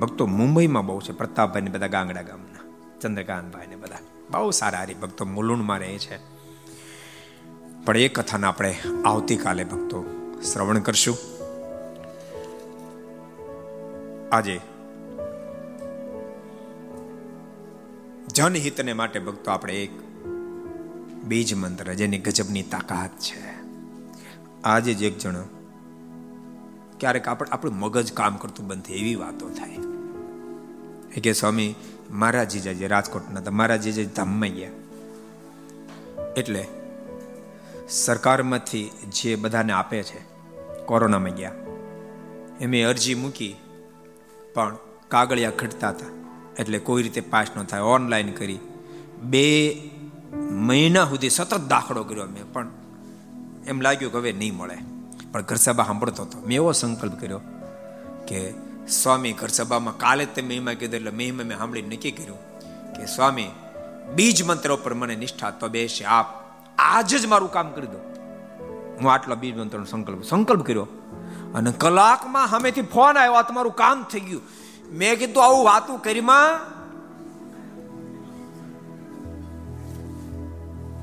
[0.00, 1.12] ભક્તો મુંબઈમાં બહુ છે.
[1.12, 2.62] પ્રતાપભાઈ ને બધા ગાંગડા ગામના
[3.00, 3.96] ચંદ્રકાંતભાઈ ને બધા.
[4.30, 6.16] બહુ સારા હરિભક્તો મુલુંડમાં રહે છે.
[7.84, 10.04] પણ એ કથાને આપણે આવતીકાલે ભક્તો
[10.52, 11.35] શ્રવણ કરશું.
[14.32, 14.60] આજે
[18.34, 19.90] જનહિતને માટે ભક્તો, આપણે એક
[21.24, 23.54] બીજ મંત્ર જેની ગજબની તાકાત છે.
[24.64, 25.42] આજે જ એક જણ
[27.00, 29.76] ક્યારેક આપણે, આપણું મગજ કામ કરતું બંધ થાય એવી વાતો થાય.
[31.16, 31.74] એ કે, સ્વામી
[32.10, 34.70] મારા જીજાજી રાજકોટના હતા મારા જીજાજી ધામમાં ગયા.
[36.36, 36.66] એટલે
[37.88, 40.18] સરકારમાંથી જે બધાને આપે છે,
[40.84, 41.52] કોરોનામાં ગયા
[42.60, 43.56] એમે અરજી મૂકી
[44.56, 44.76] પણ
[45.08, 46.06] કાગળિયા ખટતા હતા.
[46.58, 47.80] એટલે કોઈ રીતે પાસ ન થાય.
[47.80, 48.58] ઓનલાઈન કરી.
[49.22, 49.46] બે
[50.50, 52.66] મહિના સુધી સતત દાખલો કર્યો મેં, પણ
[53.66, 54.78] એમ લાગ્યું કે હવે નહીં મળે.
[55.32, 56.38] પણ ઘરસભા સાંભળતો હતો.
[56.38, 57.40] મેં એવો સંકલ્પ કર્યો
[58.28, 58.50] કે,
[58.88, 62.38] સ્વામી ઘરસભામાં કાલે જ તે મહિમા કીધું એટલે મહિમા મેં સાંભળી નક્કી કર્યું
[62.92, 63.46] કે, સ્વામી,
[64.14, 66.04] બીજ મંત્ર ઉપર મને નિષ્ઠા તો બેસે.
[66.04, 66.26] આપ
[66.78, 67.98] આજ જ મારું કામ કરી દો.
[69.00, 70.86] હું આટલા બીજ મંત્રનો સંકલ્પ સંકલ્પ કર્યો.
[71.54, 74.42] અને કલાકમાં સામેથી ફોન આવ્યો તમારું કામ થઈ ગયું.
[74.92, 76.58] મેં કીધું, આવું વાતું કરીમાં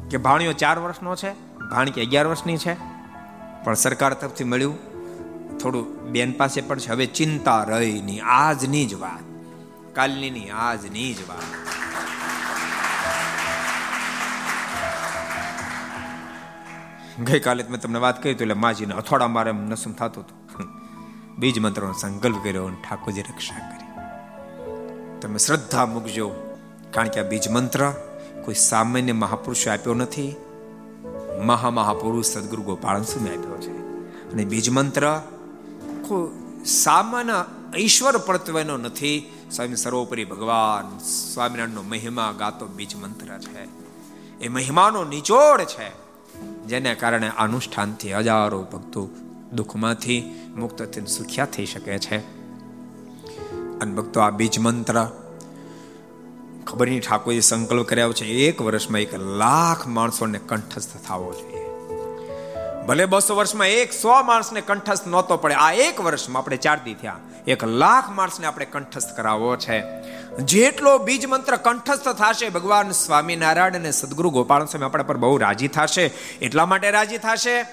[0.10, 1.34] કે ભાણિયો ચાર વર્ષનો છે
[1.70, 2.74] ભાણકી અગિયાર વર્ષની છે,
[3.64, 4.94] પણ સરકાર તરફથી મળ્યું.
[5.58, 6.92] થોડું બેન પાસે પણ છે.
[6.92, 9.24] હવે ચિંતા રહી નહીં આજની જ વાત.
[9.96, 11.83] કાલની નહીં આજની જ વાત.
[17.20, 20.68] ગઈકાલે મેં તમને વાત કરી તો એટલે માજીને અથોડા મારે નસમ થતું હતું.
[21.38, 23.84] બીજ મંત્રનો સંકલ્પ કર્યો અને ઠાકોરજી રક્ષા કરી.
[25.22, 26.32] તમે શ્રદ્ધા મૂકજો,
[26.92, 27.92] કારણ કે આ બીજ મંત્ર
[28.46, 30.36] કોઈ સામાન્ય મહાપુરુષે આપ્યો નથી.
[31.42, 33.72] મહા મહાપુરુષ સદગુરુ ગોપાલ સ્વામી આપ્યો છે.
[34.32, 35.22] અને બીજ મંત્ર
[36.08, 36.32] કોઈ
[36.66, 37.46] સામાન્ય
[37.78, 39.34] ઈશ્વર પરત્વનો નથી.
[39.52, 43.68] સ્વામી સર્વોપરી ભગવાન, સ્વામિનારાયણનો મહિમા ગાતો બીજ મંત્ર છે.
[44.40, 46.03] એ મહિમાનો નિચોડ છે.
[46.42, 49.10] જેને કારણે અનુષ્ઠાનથી હજારો ભક્તો
[49.54, 52.18] દુઃખમાંથી મુક્ત થઈને સુખ્યા થઈ શકે છે.
[53.80, 55.08] અને ભક્તો આ બીજ મંત્ર
[56.68, 58.26] ખબર નહીં ઠાકોરજી સંકલ્પ કર્યા છે.
[58.26, 61.64] એક વર્ષમાં એક લાખ માણસોને કંઠસ્થ થવો જોઈએ.
[62.88, 66.94] ભલે બસો વર્ષમાં એક સો માણસને કંઠસ્થ નહોતો પડે, આ એક વર્ષમાં આપણે ચાર દી
[66.94, 67.20] થયા.
[67.48, 69.84] એક લાખ માણસને આપણે કંઠસ્થ કરાવવો છે.
[70.38, 75.68] જેટલો બીજ મંત્ર કંઠસ્થ થશે, ભગવાન સ્વામિનારાયણ અને સદગુરુ ગોપાલ સ્વામી આપણા પર બહુ રાજી
[75.68, 76.06] થશે.
[76.42, 77.64] એટલા માટે રાજી થશે?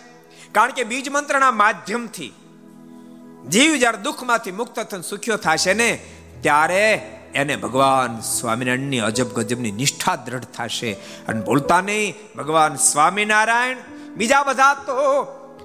[0.52, 2.32] કારણ કે બીજ મંત્રના માધ્યમથી
[3.48, 6.02] જીવ જ્યારે દુઃખમાંથી મુક્ત થઈને સુખ્યો થશે ને,
[6.40, 6.92] ત્યારે
[7.34, 10.92] એને ભગવાન સ્વામિનારાયણની અજબ ગજબની નિષ્ઠા દ્રઢ થશે.
[11.28, 13.76] અને ભૂલતા નહીં, ભગવાન સ્વામિનારાયણ
[14.16, 14.96] બીજા બધા તો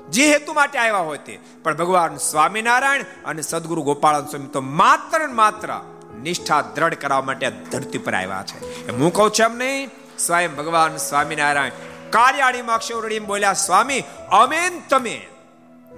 [0.09, 1.39] જે હેતુ માટે આવ્યા હોય તે.
[1.63, 5.69] પણ ભગવાન સ્વામિનારાયણ અને સદગુરુ ગોપાલ સ્વામી તો માત્ર માત્ર
[6.21, 8.89] નિષ્ઠા દ્રઢ કરવા માટે ધરતી પર આવ્યા છે.
[8.91, 9.89] હું કહું છું એમ નહીં,
[10.19, 11.69] સ્વયં ભગવાન સ્વામિનારાયણ
[12.09, 15.27] કાર્યાણીમાં અક્ષરડી બોલ્યા, સ્વામી, અમેન તમે.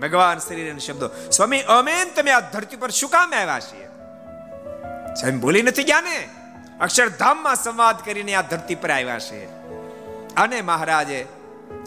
[0.01, 3.85] ભગવાન શ્રી શબ્દો, સ્વામી, અમેન તમે આ ધરતી પર શું કામ આવ્યા છીએ?
[5.15, 6.29] સ્વામી બોલી નથી ગયા ને?
[6.81, 9.45] અક્ષરધામમાં સંવાદ કરીને આ ધરતી પર આવ્યા છે.
[10.35, 11.25] અને મહારાજે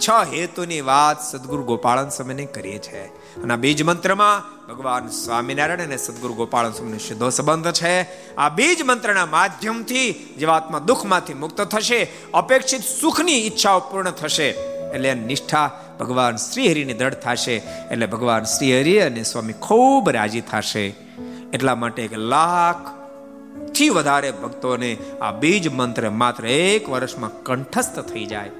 [0.08, 3.04] છ હેતુની વાત સદગુરુ ગોપાળન સમયને કરીએ છે
[3.42, 8.02] અને આ બીજ મંત્રમાં ભગવાન સ્વામિનારાયણ અને સદગુરુ ગોપાળન સ્વામીનો સીધો સંબંધ છે.
[8.34, 14.48] આ બીજ મંત્રના માધ્યમથી જીવાત્મા દુઃખમાંથી મુક્ત થશે, અપેક્ષિત સુખની ઈચ્છાઓ પૂર્ણ થશે.
[14.94, 15.70] એટલે નિષ્ઠા
[16.00, 17.54] ભગવાન શ્રીહરિની દ્રઢ થશે,
[17.90, 20.86] એટલે ભગવાન શ્રીહરિ અને સ્વામી ખૂબ રાજી થશે.
[21.52, 28.50] એટલા માટે એક લાખથી વધારે ભક્તોને આ બીજ મંત્ર માત્ર એક વર્ષમાં કંઠસ્થ થઈ જાય.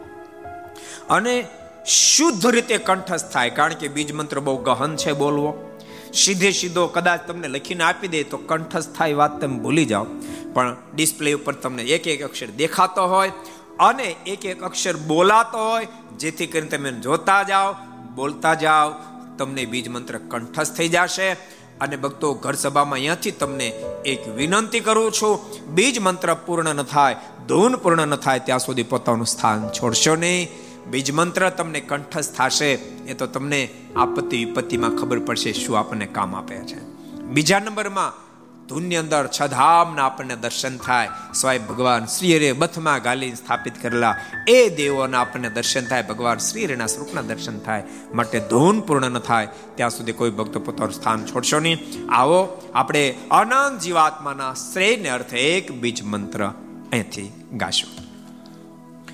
[1.11, 1.46] અને
[1.86, 3.50] શુદ્ધ રીતે કંઠસ્થ થાય.
[3.50, 5.70] કારણ કે બીજ મંત્ર બહુ ગહન છે બોલવો.
[6.14, 10.06] સીધે સીધો કદાચ તમને લખીને આપી દે તો કંઠસ્થ થાય વાત તમે ભૂલી જાઓ.
[10.54, 13.32] પણ ડિસ્પ્લે ઉપર તમને એક એક અક્ષર દેખાતો હોય
[13.78, 15.86] અને એક એક અક્ષર બોલાતો હોય.
[16.18, 17.72] જેથી કરીને તમે જોતા જાઓ,
[18.14, 18.92] બોલતા જાઓ,
[19.38, 21.32] તમને બીજ મંત્ર કંઠસ્થ થઈ જશે.
[21.80, 23.66] અને ભક્તો, ઘર સભામાં અહીંયાથી તમને
[24.04, 25.40] એક વિનંતી કરું છું.
[25.74, 27.16] બીજ મંત્ર પૂર્ણ ન થાય,
[27.48, 30.70] ધૂન પૂર્ણ ન થાય, ત્યાં સુધી પોતાનું સ્થાન છોડશો નહીં.
[30.87, 32.72] બીજ મંત્ર તમને કંઠસ્થ થશે.
[33.07, 36.81] એ તો તમને આપત્તિ વિપત્તિમાં ખબર પડશે શું આપણને કામ આપે છે.
[37.22, 38.31] બીજા નંબરમાં
[38.66, 41.09] ધૂનની અંદર છધામના આપણને દર્શન થાય.
[41.35, 44.16] સ્વાય ભગવાન શ્રી હરે બથમાં ગાલી સ્થાપિત કરેલા
[44.49, 46.03] એ દેવોના આપણને દર્શન થાય.
[46.03, 47.83] ભગવાન શ્રી હરેના સ્વરૂપના દર્શન થાય.
[48.14, 49.49] માટે ધૂન પૂર્ણ ન થાય.
[49.74, 51.78] ત્યાં સુધી કોઈ ભક્તો પોતાનું સ્થાન છોડશો નહીં.
[52.12, 56.47] આવો, આપણે અનંત જીવાત્માના શ્રેયને અર્થે એક બીજ મંત્ર
[56.93, 58.09] અહીંથી ગાશું.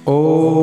[0.09, 0.57] ॐ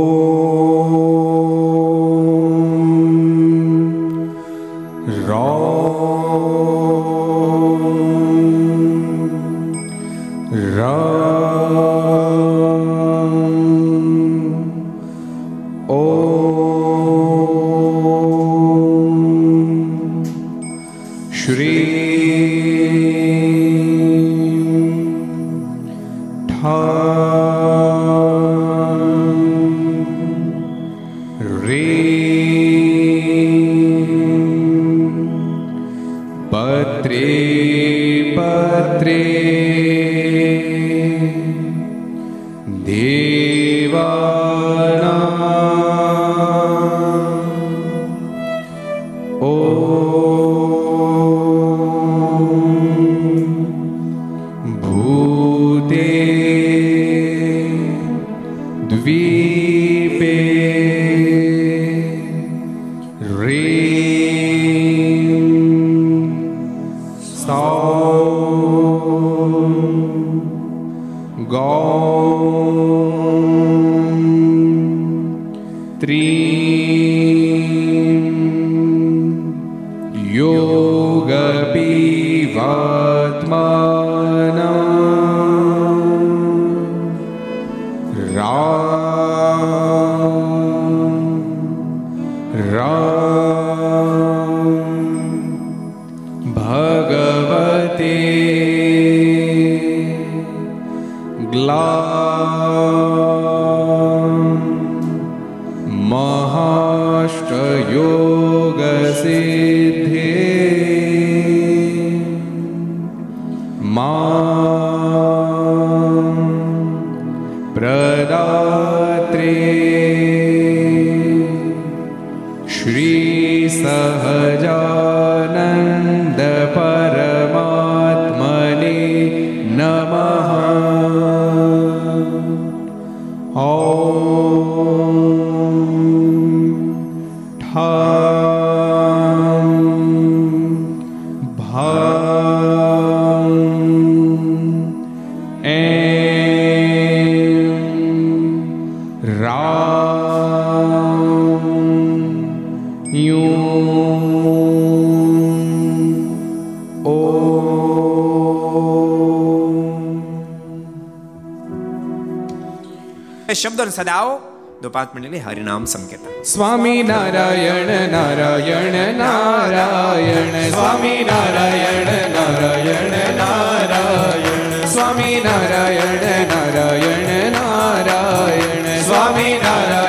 [163.99, 164.34] આવો
[164.82, 176.48] દો પાંચ મિનિટ હરિનામ સંકેત સ્વામી નારાયણ નારાયણ નારાયણ સ્વામી નારાયણ નારાયણ નારાયણ સ્વામી નારાયણ
[176.48, 180.02] નારાયણ નારાયણ સ્વામી નારાયણ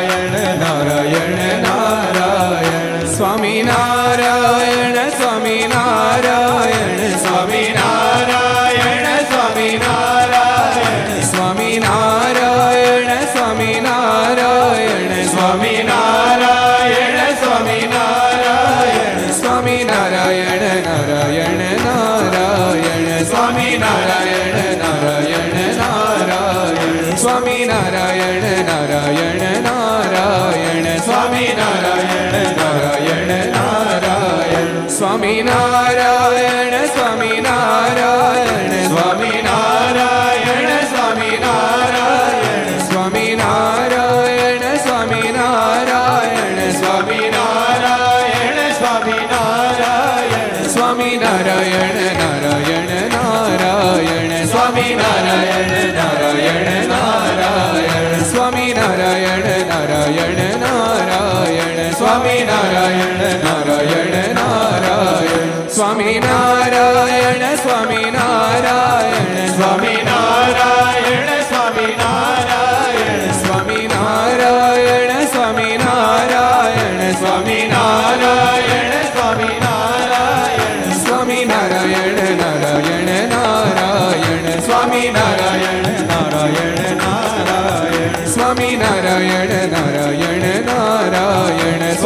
[43.35, 43.74] Swaminarayan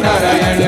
[0.00, 0.67] Narayan